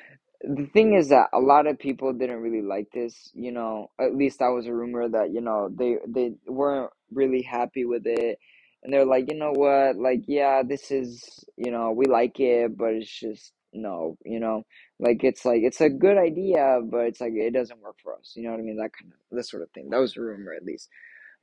the 0.44 0.68
thing 0.74 0.94
is 0.94 1.10
that 1.10 1.30
a 1.34 1.40
lot 1.40 1.68
of 1.68 1.80
people 1.80 2.14
didn't 2.14 2.42
really 2.42 2.62
like 2.62 2.92
this. 2.92 3.32
You 3.34 3.52
know, 3.52 3.92
at 4.00 4.16
least 4.16 4.40
that 4.40 4.50
was 4.50 4.68
a 4.68 4.74
rumor 4.74 5.08
that 5.10 5.32
you 5.32 5.42
know 5.42 5.70
they 5.74 5.98
they 6.08 6.34
weren't 6.48 6.92
really 7.12 7.42
happy 7.42 7.86
with 7.86 8.04
it, 8.06 8.40
and 8.84 8.94
they're 8.94 9.06
like, 9.06 9.32
you 9.32 9.38
know 9.38 9.52
what, 9.54 9.98
like 9.98 10.24
yeah, 10.28 10.62
this 10.64 10.92
is 10.92 11.46
you 11.58 11.72
know 11.72 11.92
we 11.92 12.06
like 12.08 12.40
it, 12.40 12.78
but 12.78 12.94
it's 12.94 13.12
just 13.12 13.54
no, 13.74 14.18
you 14.26 14.40
know, 14.40 14.64
like 15.00 15.24
it's 15.24 15.46
like 15.46 15.62
it's 15.64 15.82
a 15.82 15.90
good 15.90 16.18
idea, 16.18 16.80
but 16.84 17.08
it's 17.08 17.22
like 17.22 17.34
it 17.34 17.54
doesn't 17.54 17.82
work 17.82 17.96
for 18.04 18.16
us. 18.16 18.34
You 18.36 18.44
know 18.44 18.52
what 18.52 18.60
I 18.60 18.64
mean? 18.64 18.78
That 18.78 18.92
kind 18.94 19.14
of 19.14 19.38
this 19.38 19.50
sort 19.50 19.64
of 19.64 19.72
thing. 19.72 19.90
That 19.90 20.00
was 20.00 20.18
a 20.18 20.22
rumor 20.22 20.54
at 20.54 20.66
least, 20.66 20.90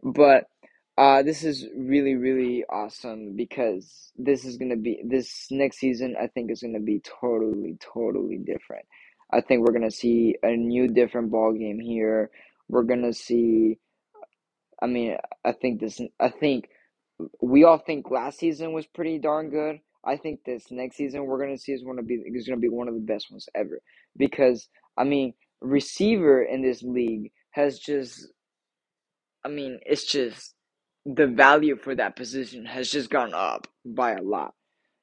but 0.03 0.45
uh, 1.01 1.23
this 1.23 1.45
is 1.45 1.67
really, 1.75 2.15
really 2.15 2.63
awesome 2.69 3.35
because 3.35 4.13
this 4.19 4.45
is 4.45 4.59
gonna 4.59 4.77
be 4.77 5.01
this 5.03 5.47
next 5.51 5.79
season. 5.79 6.15
I 6.21 6.27
think 6.27 6.51
is 6.51 6.61
gonna 6.61 6.79
be 6.79 7.01
totally, 7.01 7.79
totally 7.81 8.37
different. 8.37 8.85
I 9.33 9.41
think 9.41 9.65
we're 9.65 9.73
gonna 9.73 9.91
see 9.91 10.37
a 10.43 10.55
new, 10.55 10.89
different 10.89 11.31
ball 11.31 11.55
game 11.55 11.81
here. 11.81 12.31
We're 12.69 12.83
gonna 12.83 13.15
see. 13.15 13.79
I 14.83 14.89
mean, 14.89 15.17
I 15.43 15.53
think 15.53 15.81
this. 15.81 16.03
I 16.21 16.29
think 16.29 16.69
we 17.41 17.65
all 17.65 17.79
think 17.79 18.11
last 18.11 18.39
season 18.39 18.75
was 18.75 18.87
pretty 18.87 19.19
darn 19.19 19.49
good. 19.49 19.81
I 20.05 20.19
think 20.19 20.41
this 20.45 20.71
next 20.71 20.97
season 20.97 21.25
we're 21.25 21.41
gonna 21.41 21.57
see 21.57 21.73
is 21.73 21.83
gonna 21.83 22.03
be 22.03 22.17
is 22.27 22.47
gonna 22.47 22.61
be 22.61 22.69
one 22.69 22.89
of 22.89 22.95
the 22.95 23.01
best 23.01 23.31
ones 23.31 23.49
ever 23.55 23.81
because 24.19 24.69
I 24.99 25.05
mean, 25.05 25.33
receiver 25.63 26.43
in 26.43 26.61
this 26.61 26.83
league 26.83 27.33
has 27.53 27.79
just. 27.79 28.31
I 29.43 29.49
mean, 29.49 29.81
it's 29.87 30.05
just 30.05 30.55
the 31.07 31.27
value 31.27 31.77
for 31.77 31.95
that 31.95 32.17
position 32.17 32.65
has 32.67 32.91
just 32.91 33.11
gone 33.11 33.35
up 33.35 33.67
by 33.85 34.13
a 34.13 34.23
lot, 34.23 34.55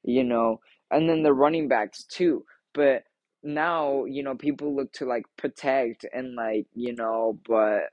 you 0.04 0.24
know, 0.24 0.60
and 0.90 1.08
then 1.08 1.22
the 1.22 1.32
running 1.32 1.68
backs 1.68 2.04
too. 2.04 2.44
But 2.74 3.04
now, 3.42 4.04
you 4.06 4.22
know, 4.22 4.34
people 4.36 4.74
look 4.76 4.92
to 4.94 5.06
like 5.06 5.24
protect 5.36 6.06
and 6.12 6.34
like, 6.36 6.66
you 6.74 6.94
know, 6.94 7.38
but 7.48 7.84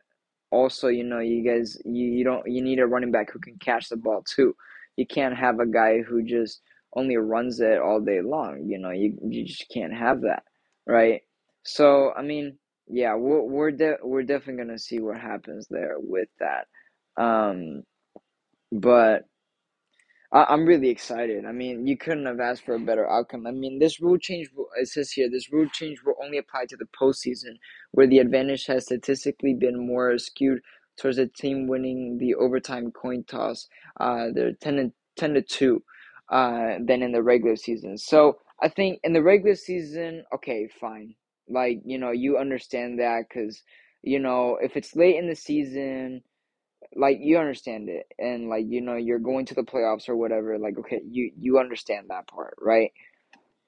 also, 0.51 0.89
you 0.89 1.03
know, 1.03 1.19
you 1.19 1.43
guys, 1.43 1.77
you, 1.85 2.07
you 2.07 2.25
don't, 2.25 2.49
you 2.51 2.61
need 2.63 2.79
a 2.79 2.87
running 2.87 3.11
back 3.11 3.31
who 3.31 3.39
can 3.39 3.57
catch 3.59 3.89
the 3.89 3.97
ball 3.97 4.23
too. 4.23 4.55
You 4.97 5.07
can't 5.07 5.37
have 5.37 5.59
a 5.59 5.67
guy 5.67 6.01
who 6.01 6.23
just 6.23 6.61
only 6.95 7.17
runs 7.17 7.61
it 7.61 7.79
all 7.79 8.01
day 8.01 8.21
long. 8.21 8.63
You 8.67 8.79
know, 8.79 8.91
you 8.91 9.17
you 9.29 9.45
just 9.45 9.69
can't 9.73 9.93
have 9.93 10.21
that, 10.21 10.43
right? 10.87 11.21
So, 11.63 12.13
I 12.17 12.23
mean, 12.23 12.57
yeah, 12.87 13.15
we're 13.15 13.43
we're 13.43 13.71
de- 13.71 13.97
we're 14.03 14.23
definitely 14.23 14.63
gonna 14.63 14.79
see 14.79 14.99
what 14.99 15.19
happens 15.19 15.67
there 15.69 15.95
with 15.99 16.29
that. 16.39 16.67
Um, 17.21 17.83
but 18.81 19.25
I, 20.31 20.45
I'm 20.49 20.65
really 20.65 20.89
excited. 20.89 21.45
I 21.45 21.51
mean, 21.51 21.87
you 21.87 21.97
couldn't 21.97 22.25
have 22.25 22.39
asked 22.39 22.65
for 22.65 22.75
a 22.75 22.79
better 22.79 23.09
outcome. 23.09 23.47
I 23.47 23.51
mean, 23.51 23.79
this 23.79 24.01
rule 24.01 24.17
change, 24.17 24.49
it 24.79 24.87
says 24.87 25.11
here, 25.11 25.29
this 25.29 25.51
rule 25.51 25.67
change 25.71 26.03
will 26.05 26.15
only 26.23 26.37
apply 26.37 26.65
to 26.69 26.77
the 26.77 26.87
postseason, 26.99 27.55
where 27.91 28.07
the 28.07 28.19
advantage 28.19 28.65
has 28.67 28.85
statistically 28.85 29.53
been 29.53 29.87
more 29.87 30.17
skewed 30.17 30.61
towards 30.97 31.17
the 31.17 31.27
team 31.27 31.67
winning 31.67 32.17
the 32.19 32.35
overtime 32.35 32.91
coin 32.91 33.23
toss. 33.23 33.67
Uh, 33.99 34.27
they're 34.33 34.53
10 34.53 34.75
to, 34.75 34.91
10 35.17 35.33
to 35.35 35.41
2 35.41 35.83
uh, 36.29 36.73
than 36.85 37.01
in 37.01 37.11
the 37.11 37.23
regular 37.23 37.55
season. 37.55 37.97
So 37.97 38.39
I 38.61 38.69
think 38.69 38.99
in 39.03 39.13
the 39.13 39.21
regular 39.23 39.55
season, 39.55 40.23
okay, 40.33 40.67
fine. 40.79 41.15
Like, 41.47 41.81
you 41.85 41.97
know, 41.97 42.11
you 42.11 42.37
understand 42.37 42.99
that 42.99 43.25
because, 43.29 43.61
you 44.01 44.19
know, 44.19 44.57
if 44.61 44.75
it's 44.75 44.95
late 44.95 45.17
in 45.17 45.27
the 45.27 45.35
season, 45.35 46.23
like 46.95 47.17
you 47.21 47.37
understand 47.37 47.89
it 47.89 48.05
and 48.19 48.49
like 48.49 48.65
you 48.67 48.81
know 48.81 48.95
you're 48.95 49.19
going 49.19 49.45
to 49.45 49.53
the 49.53 49.63
playoffs 49.63 50.09
or 50.09 50.15
whatever 50.15 50.57
like 50.57 50.77
okay 50.77 51.01
you 51.09 51.31
you 51.39 51.59
understand 51.59 52.07
that 52.09 52.27
part 52.27 52.55
right 52.59 52.91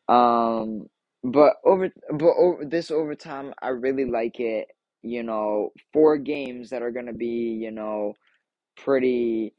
um 0.10 0.88
but 1.24 1.56
over 1.66 1.90
but 2.12 2.34
over 2.38 2.66
this 2.66 2.92
overtime 2.92 3.54
i 3.62 3.70
really 3.70 4.06
like 4.06 4.40
it 4.40 4.68
you 5.02 5.24
know 5.24 5.70
four 5.94 6.18
games 6.18 6.70
that 6.70 6.82
are 6.82 6.92
going 6.92 7.06
to 7.06 7.14
be 7.14 7.58
you 7.62 7.72
know 7.72 8.14
pretty 8.78 9.54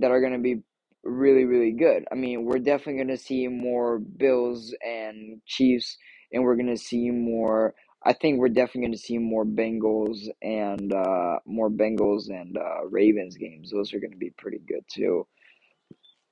that 0.00 0.10
are 0.10 0.20
going 0.20 0.32
to 0.32 0.38
be 0.38 0.62
really 1.04 1.44
really 1.44 1.72
good. 1.72 2.04
I 2.12 2.14
mean, 2.14 2.44
we're 2.44 2.58
definitely 2.58 2.96
going 2.96 3.16
to 3.16 3.16
see 3.16 3.48
more 3.48 3.98
Bills 3.98 4.74
and 4.86 5.40
Chiefs 5.46 5.96
and 6.32 6.42
we're 6.42 6.56
going 6.56 6.68
to 6.68 6.76
see 6.76 7.10
more 7.10 7.74
I 8.08 8.14
think 8.14 8.38
we're 8.38 8.48
definitely 8.48 8.82
going 8.82 8.92
to 8.92 8.98
see 8.98 9.18
more 9.18 9.44
Bengals 9.44 10.28
and 10.42 10.94
uh 10.94 11.40
more 11.44 11.70
Bengals 11.70 12.30
and 12.30 12.56
uh 12.56 12.86
Ravens 12.86 13.36
games. 13.36 13.70
Those 13.70 13.92
are 13.92 14.00
going 14.00 14.12
to 14.12 14.16
be 14.16 14.30
pretty 14.38 14.60
good 14.66 14.84
too. 14.90 15.26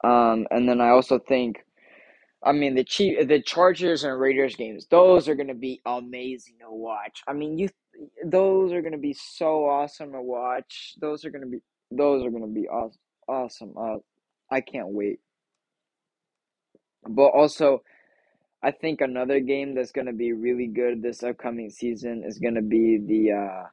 Um 0.03 0.47
and 0.51 0.67
then 0.69 0.81
I 0.81 0.89
also 0.89 1.19
think 1.19 1.59
I 2.43 2.53
mean 2.53 2.75
the 2.75 2.85
Chief, 2.85 3.29
the 3.29 3.43
Chargers 3.43 4.05
and 4.05 4.19
Raiders 4.19 4.57
games. 4.57 4.87
Those 4.91 5.29
are 5.29 5.35
going 5.35 5.49
to 5.49 5.55
be 5.55 5.83
amazing 5.85 6.55
to 6.61 6.71
watch. 6.71 7.23
I 7.29 7.35
mean, 7.35 7.59
you 7.59 7.69
those 8.25 8.73
are 8.73 8.81
going 8.81 8.93
to 8.93 8.99
be 8.99 9.15
so 9.15 9.67
awesome 9.67 10.13
to 10.13 10.23
watch. 10.23 10.95
Those 11.01 11.25
are 11.27 11.31
going 11.31 11.45
to 11.45 11.51
be 11.51 11.59
those 11.91 12.25
are 12.25 12.31
going 12.31 12.43
to 12.43 12.61
be 12.61 12.69
awesome. 12.69 13.01
Awesome. 13.29 13.75
Uh, 13.77 13.97
I 14.51 14.61
can't 14.61 14.89
wait. 14.89 15.19
But 17.09 17.29
also, 17.29 17.83
I 18.67 18.73
think 18.73 19.01
another 19.01 19.39
game 19.39 19.77
that's 19.77 19.93
going 19.93 20.09
to 20.09 20.13
be 20.13 20.33
really 20.33 20.67
good 20.67 21.01
this 21.01 21.23
upcoming 21.23 21.71
season 21.71 22.25
is 22.27 22.41
going 22.41 22.57
to 22.57 22.63
be 22.63 22.99
the 22.99 23.33
uh 23.33 23.65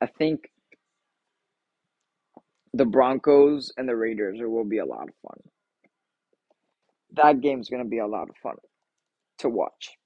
I 0.00 0.06
think 0.06 0.50
the 2.72 2.84
Broncos 2.84 3.72
and 3.76 3.88
the 3.88 3.94
Raiders. 3.94 4.38
Will 4.40 4.64
be 4.64 4.78
a 4.78 4.84
lot 4.84 5.08
of 5.08 5.14
fun. 5.22 5.40
That 7.12 7.40
game's 7.40 7.68
going 7.68 7.84
to 7.84 7.88
be 7.88 7.98
a 7.98 8.06
lot 8.06 8.28
of 8.28 8.36
fun 8.42 8.56
to 9.38 9.48
watch. 9.48 9.96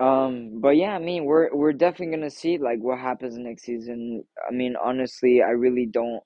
Um, 0.00 0.60
but 0.60 0.76
yeah, 0.76 0.94
I 0.94 0.98
mean, 0.98 1.24
we're 1.24 1.54
we're 1.54 1.72
definitely 1.72 2.14
gonna 2.16 2.30
see 2.30 2.58
like 2.58 2.78
what 2.78 3.00
happens 3.00 3.36
next 3.36 3.64
season. 3.64 4.24
I 4.48 4.52
mean, 4.52 4.76
honestly, 4.76 5.42
I 5.42 5.50
really 5.50 5.86
don't 5.86 6.22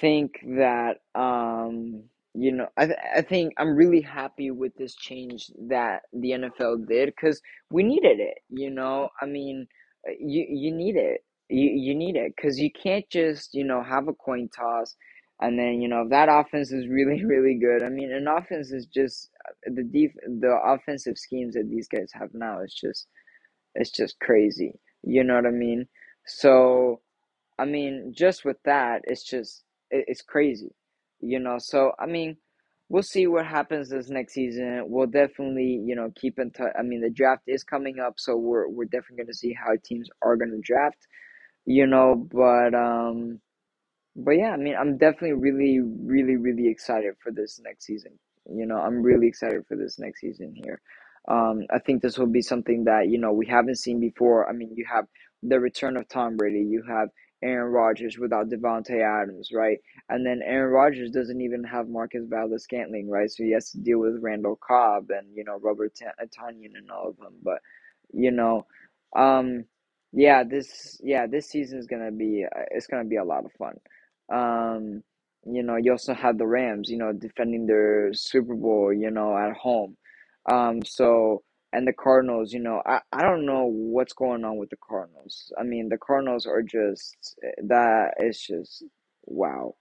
think 0.00 0.40
that 0.58 0.98
um, 1.14 2.04
you 2.34 2.52
know, 2.52 2.68
I 2.76 2.86
th- 2.86 2.98
I 3.16 3.22
think 3.22 3.54
I'm 3.58 3.76
really 3.76 4.02
happy 4.02 4.50
with 4.50 4.76
this 4.76 4.94
change 4.94 5.50
that 5.68 6.02
the 6.12 6.30
NFL 6.32 6.86
did 6.88 7.08
because 7.08 7.42
we 7.70 7.82
needed 7.82 8.20
it. 8.20 8.38
You 8.50 8.70
know, 8.70 9.10
I 9.20 9.26
mean, 9.26 9.66
uh, 10.08 10.12
you 10.20 10.46
you 10.48 10.72
need 10.74 10.96
it. 10.96 11.24
You 11.48 11.70
you 11.70 11.94
need 11.94 12.16
it 12.16 12.34
because 12.36 12.58
you 12.60 12.70
can't 12.72 13.08
just 13.10 13.54
you 13.54 13.64
know 13.64 13.82
have 13.82 14.08
a 14.08 14.14
coin 14.14 14.48
toss. 14.56 14.96
And 15.40 15.58
then 15.58 15.82
you 15.82 15.88
know 15.88 16.02
if 16.02 16.10
that 16.10 16.28
offense 16.30 16.72
is 16.72 16.88
really 16.88 17.24
really 17.26 17.58
good. 17.60 17.82
I 17.84 17.90
mean, 17.90 18.12
an 18.12 18.28
offense 18.28 18.72
is 18.72 18.86
just 18.86 19.30
uh, 19.48 19.70
the 19.74 19.84
def 19.84 20.12
the 20.26 20.58
offensive 20.64 21.18
schemes 21.18 21.54
that 21.54 21.68
these 21.70 21.88
guys 21.88 22.10
have 22.14 22.30
now 22.34 22.62
is 22.62 22.74
just 22.74 23.08
it's 23.74 23.90
just 23.90 24.18
crazy. 24.20 24.74
You 25.04 25.24
know 25.24 25.36
what 25.36 25.46
I 25.46 25.50
mean? 25.52 25.88
So, 26.26 27.00
I 27.58 27.66
mean, 27.66 28.14
just 28.16 28.44
with 28.44 28.58
that, 28.64 29.02
it's 29.04 29.24
just 29.24 29.64
it, 29.90 30.06
it's 30.08 30.22
crazy. 30.22 30.70
You 31.20 31.40
know, 31.40 31.56
so 31.58 31.92
I 31.98 32.06
mean, 32.06 32.36
we'll 32.88 33.02
see 33.02 33.26
what 33.26 33.46
happens 33.46 33.88
this 33.88 34.08
next 34.08 34.34
season. 34.34 34.84
We'll 34.86 35.06
definitely, 35.06 35.82
you 35.84 35.94
know, 35.96 36.12
keep 36.14 36.38
in 36.38 36.50
touch. 36.50 36.72
I 36.78 36.82
mean, 36.82 37.00
the 37.00 37.10
draft 37.10 37.42
is 37.46 37.64
coming 37.64 37.98
up, 38.00 38.14
so 38.16 38.36
we're 38.36 38.68
we're 38.68 38.84
definitely 38.84 39.18
going 39.18 39.26
to 39.28 39.34
see 39.34 39.54
how 39.54 39.72
teams 39.84 40.08
are 40.22 40.36
going 40.36 40.50
to 40.50 40.60
draft. 40.60 41.06
You 41.66 41.86
know, 41.86 42.14
but 42.32 42.74
um 42.74 43.40
but 44.16 44.32
yeah, 44.32 44.50
I 44.50 44.56
mean, 44.56 44.74
I'm 44.78 44.98
definitely 44.98 45.34
really, 45.34 45.80
really, 45.80 46.36
really 46.36 46.68
excited 46.68 47.14
for 47.22 47.30
this 47.30 47.60
next 47.62 47.84
season. 47.84 48.18
You 48.52 48.66
know, 48.66 48.76
I'm 48.78 49.02
really 49.02 49.28
excited 49.28 49.64
for 49.68 49.76
this 49.76 49.98
next 49.98 50.20
season 50.20 50.54
here. 50.56 50.80
Um, 51.28 51.66
I 51.72 51.78
think 51.78 52.02
this 52.02 52.18
will 52.18 52.26
be 52.26 52.42
something 52.42 52.84
that, 52.84 53.08
you 53.08 53.18
know, 53.18 53.32
we 53.32 53.46
haven't 53.46 53.78
seen 53.78 54.00
before. 54.00 54.48
I 54.48 54.52
mean, 54.52 54.72
you 54.74 54.86
have 54.92 55.04
the 55.42 55.60
return 55.60 55.96
of 55.96 56.08
Tom 56.08 56.36
Brady, 56.36 56.66
you 56.68 56.82
have 56.88 57.10
Aaron 57.42 57.72
Rodgers 57.72 58.18
without 58.18 58.48
Davante 58.50 59.00
Adams, 59.02 59.50
right? 59.52 59.78
And 60.08 60.26
then 60.26 60.42
Aaron 60.44 60.72
Rodgers 60.72 61.10
doesn't 61.10 61.40
even 61.40 61.64
have 61.64 61.88
Marcus 61.88 62.24
Valdes-Scantling, 62.28 63.08
right? 63.10 63.30
So 63.30 63.44
he 63.44 63.52
has 63.52 63.70
to 63.72 63.78
deal 63.78 63.98
with 64.00 64.22
Randall 64.22 64.56
Cobb 64.56 65.10
and, 65.10 65.28
you 65.34 65.44
know, 65.44 65.58
Robert 65.60 65.92
Ta- 65.94 66.12
Tonyan 66.24 66.76
and 66.76 66.90
all 66.90 67.08
of 67.10 67.16
them. 67.18 67.34
But, 67.42 67.60
you 68.12 68.30
know, 68.32 68.66
um, 69.16 69.64
yeah, 70.12 70.44
this 70.44 70.98
yeah, 71.02 71.26
this 71.26 71.48
season 71.50 71.78
is 71.78 71.86
gonna 71.86 72.10
be 72.12 72.44
uh, 72.44 72.62
it's 72.70 72.86
gonna 72.86 73.04
be 73.04 73.16
a 73.16 73.24
lot 73.24 73.44
of 73.44 73.52
fun. 73.52 73.76
Um, 74.32 75.02
you 75.46 75.62
know, 75.62 75.76
you 75.76 75.92
also 75.92 76.14
have 76.14 76.38
the 76.38 76.46
Rams, 76.46 76.90
you 76.90 76.98
know, 76.98 77.12
defending 77.12 77.66
their 77.66 78.12
Super 78.14 78.54
Bowl, 78.54 78.92
you 78.92 79.10
know, 79.10 79.36
at 79.36 79.54
home. 79.56 79.96
Um, 80.50 80.82
so 80.84 81.42
and 81.72 81.86
the 81.86 81.92
Cardinals, 81.92 82.52
you 82.52 82.60
know, 82.60 82.82
I, 82.86 83.00
I 83.12 83.22
don't 83.22 83.44
know 83.44 83.66
what's 83.66 84.12
going 84.14 84.44
on 84.44 84.56
with 84.56 84.70
the 84.70 84.76
Cardinals. 84.76 85.52
I 85.58 85.64
mean, 85.64 85.88
the 85.88 85.98
Cardinals 85.98 86.46
are 86.46 86.62
just 86.62 87.38
that 87.66 88.14
it's 88.18 88.46
just 88.46 88.84
wow. 89.26 89.74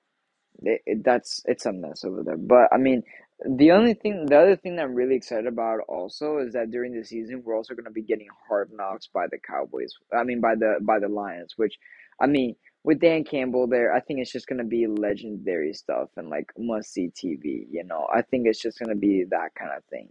It, 0.63 0.81
it, 0.85 1.03
that's 1.03 1.41
it's 1.45 1.65
a 1.65 1.71
mess 1.71 2.03
over 2.03 2.23
there. 2.23 2.37
But 2.37 2.69
I 2.73 2.77
mean, 2.77 3.03
the 3.45 3.71
only 3.71 3.93
thing, 3.93 4.25
the 4.25 4.37
other 4.37 4.55
thing 4.55 4.75
that 4.75 4.83
I'm 4.83 4.95
really 4.95 5.15
excited 5.15 5.47
about 5.47 5.81
also 5.87 6.39
is 6.39 6.53
that 6.53 6.71
during 6.71 6.93
the 6.93 7.05
season 7.05 7.43
we're 7.45 7.55
also 7.55 7.75
going 7.75 7.85
to 7.85 7.91
be 7.91 8.01
getting 8.01 8.27
hard 8.49 8.71
knocks 8.73 9.07
by 9.13 9.27
the 9.29 9.37
Cowboys. 9.37 9.93
I 10.13 10.23
mean, 10.23 10.41
by 10.41 10.55
the 10.55 10.79
by 10.81 10.99
the 10.99 11.07
Lions, 11.07 11.53
which 11.55 11.77
I 12.19 12.25
mean, 12.25 12.55
with 12.83 12.99
Dan 12.99 13.23
Campbell 13.23 13.67
there, 13.67 13.93
I 13.93 13.99
think 14.01 14.19
it's 14.19 14.31
just 14.31 14.47
going 14.47 14.57
to 14.57 14.65
be 14.65 14.87
legendary 14.87 15.73
stuff 15.73 16.09
and 16.17 16.29
like 16.29 16.51
must 16.57 16.91
see 16.91 17.09
TV. 17.09 17.67
You 17.69 17.83
know, 17.85 18.07
I 18.13 18.23
think 18.23 18.47
it's 18.47 18.61
just 18.61 18.79
going 18.79 18.89
to 18.89 18.99
be 18.99 19.25
that 19.29 19.55
kind 19.57 19.71
of 19.77 19.83
thing. 19.85 20.09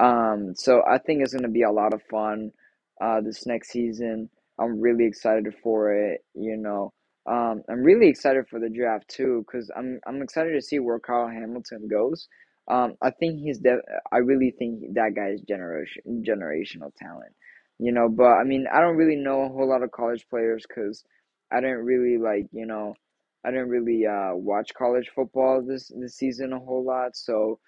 Um, 0.00 0.54
so 0.56 0.82
I 0.88 0.98
think 0.98 1.22
it's 1.22 1.32
going 1.32 1.44
to 1.44 1.48
be 1.48 1.62
a 1.62 1.70
lot 1.70 1.94
of 1.94 2.02
fun 2.10 2.52
uh, 3.00 3.20
this 3.20 3.46
next 3.46 3.70
season. 3.70 4.28
I'm 4.58 4.80
really 4.80 5.06
excited 5.06 5.54
for 5.62 5.92
it. 5.94 6.24
You 6.34 6.56
know, 6.56 6.92
um, 7.30 7.62
I'm 7.68 7.82
really 7.82 8.08
excited 8.08 8.46
for 8.48 8.60
the 8.60 8.68
draft 8.70 9.08
too 9.08 9.44
because 9.46 9.70
I'm 9.76 10.00
I'm 10.06 10.22
excited 10.22 10.52
to 10.54 10.62
see 10.62 10.78
where 10.78 11.00
Kyle 11.00 11.28
Hamilton 11.28 11.88
goes. 11.88 12.28
Um, 12.68 12.94
I 13.02 13.10
think 13.10 13.40
he's 13.40 13.58
de- 13.58 13.82
I 14.12 14.18
really 14.18 14.52
think 14.58 14.94
that 14.94 15.14
guy 15.14 15.28
is 15.30 15.40
generation 15.42 16.24
generational 16.26 16.92
talent. 16.96 17.34
You 17.78 17.92
know, 17.92 18.08
but 18.08 18.32
I 18.34 18.44
mean, 18.44 18.66
I 18.72 18.80
don't 18.80 18.96
really 18.96 19.16
know 19.16 19.42
a 19.42 19.48
whole 19.48 19.68
lot 19.68 19.82
of 19.82 19.90
college 19.92 20.26
players 20.30 20.64
because 20.68 21.04
I 21.52 21.60
didn't 21.60 21.84
really 21.84 22.18
like 22.18 22.46
you 22.52 22.66
know, 22.66 22.94
I 23.44 23.50
didn't 23.50 23.68
really 23.70 24.06
uh, 24.06 24.34
watch 24.34 24.72
college 24.74 25.10
football 25.14 25.62
this 25.62 25.90
this 26.00 26.16
season 26.16 26.52
a 26.52 26.58
whole 26.60 26.84
lot. 26.84 27.16
So, 27.16 27.58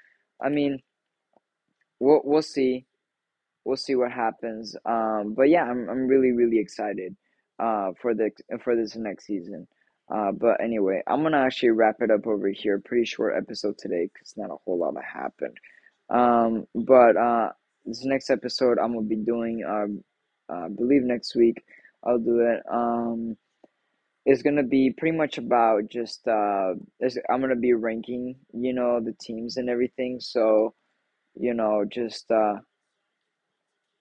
I 0.43 0.49
mean, 0.49 0.81
we'll 2.01 2.21
we'll 2.25 2.43
see 2.43 2.87
we'll 3.65 3.77
see 3.77 3.95
what 3.95 4.13
happens. 4.13 4.77
Um, 4.85 5.35
but 5.37 5.49
yeah, 5.49 5.65
I'm 5.65 5.89
I'm 5.89 6.07
really 6.07 6.33
really 6.33 6.59
excited 6.59 7.17
uh, 7.59 7.93
for 8.01 8.15
the 8.15 8.31
for 8.63 8.77
this 8.77 8.97
next 8.97 9.27
season. 9.27 9.67
Uh, 10.13 10.31
but 10.33 10.63
anyway, 10.63 11.03
I'm 11.07 11.23
gonna 11.23 11.39
actually 11.39 11.71
wrap 11.71 11.97
it 12.01 12.11
up 12.11 12.27
over 12.27 12.49
here. 12.49 12.81
Pretty 12.85 13.05
short 13.05 13.35
episode 13.37 13.77
today 13.79 14.09
because 14.13 14.35
not 14.37 14.51
a 14.51 14.57
whole 14.65 14.79
lot 14.79 14.95
happened. 15.03 15.57
Um, 16.09 16.67
but 16.75 17.17
uh, 17.17 17.51
this 17.85 18.05
next 18.05 18.31
episode 18.31 18.79
I'm 18.79 18.95
gonna 18.95 19.07
be 19.07 19.17
doing. 19.17 19.65
Um, 19.65 20.05
uh, 20.49 20.67
I 20.67 20.69
believe 20.69 21.03
next 21.03 21.35
week 21.35 21.63
I'll 22.05 22.19
do 22.19 22.41
it. 22.41 22.63
Um, 22.71 23.37
is 24.27 24.43
gonna 24.43 24.63
be 24.63 24.93
pretty 24.97 25.17
much 25.17 25.39
about 25.39 25.89
just 25.89 26.27
uh, 26.29 26.75
I'm 27.31 27.41
gonna 27.41 27.57
be 27.57 27.73
ranking, 27.73 28.37
you 28.53 28.73
know, 28.73 29.01
the 29.01 29.15
teams 29.21 29.57
and 29.57 29.69
everything. 29.69 30.19
So, 30.21 30.75
you 31.37 31.55
know, 31.55 31.85
just 31.91 32.31
uh, 32.31 32.57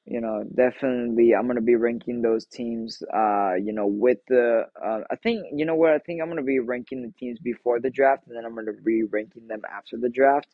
you 0.05 0.21
know, 0.21 0.43
definitely 0.55 1.33
I'm 1.33 1.47
gonna 1.47 1.61
be 1.61 1.75
ranking 1.75 2.21
those 2.21 2.45
teams. 2.45 3.01
Uh, 3.13 3.53
you 3.55 3.73
know, 3.73 3.87
with 3.87 4.19
the 4.27 4.65
uh, 4.83 4.99
I 5.09 5.15
think 5.17 5.47
you 5.53 5.65
know 5.65 5.75
what 5.75 5.93
I 5.93 5.99
think 5.99 6.21
I'm 6.21 6.29
gonna 6.29 6.43
be 6.43 6.59
ranking 6.59 7.01
the 7.01 7.13
teams 7.19 7.39
before 7.39 7.79
the 7.79 7.89
draft, 7.89 8.27
and 8.27 8.37
then 8.37 8.45
I'm 8.45 8.55
gonna 8.55 8.73
be 8.73 9.03
ranking 9.03 9.47
them 9.47 9.61
after 9.69 9.97
the 9.97 10.09
draft. 10.09 10.47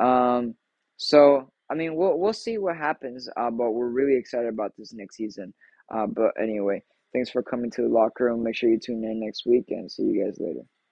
Um, 0.00 0.54
so 0.96 1.50
I 1.70 1.74
mean, 1.74 1.96
we'll 1.96 2.18
we'll 2.18 2.32
see 2.32 2.58
what 2.58 2.76
happens. 2.76 3.28
Uh, 3.36 3.50
but 3.50 3.72
we're 3.72 3.88
really 3.88 4.16
excited 4.16 4.48
about 4.48 4.72
this 4.78 4.92
next 4.92 5.16
season. 5.16 5.52
Uh, 5.92 6.06
but 6.06 6.32
anyway, 6.40 6.82
thanks 7.12 7.30
for 7.30 7.42
coming 7.42 7.70
to 7.72 7.82
the 7.82 7.88
locker 7.88 8.26
room. 8.26 8.44
Make 8.44 8.56
sure 8.56 8.70
you 8.70 8.78
tune 8.78 9.04
in 9.04 9.20
next 9.20 9.44
week, 9.44 9.66
and 9.70 9.90
see 9.90 10.04
you 10.04 10.24
guys 10.24 10.36
later. 10.38 10.62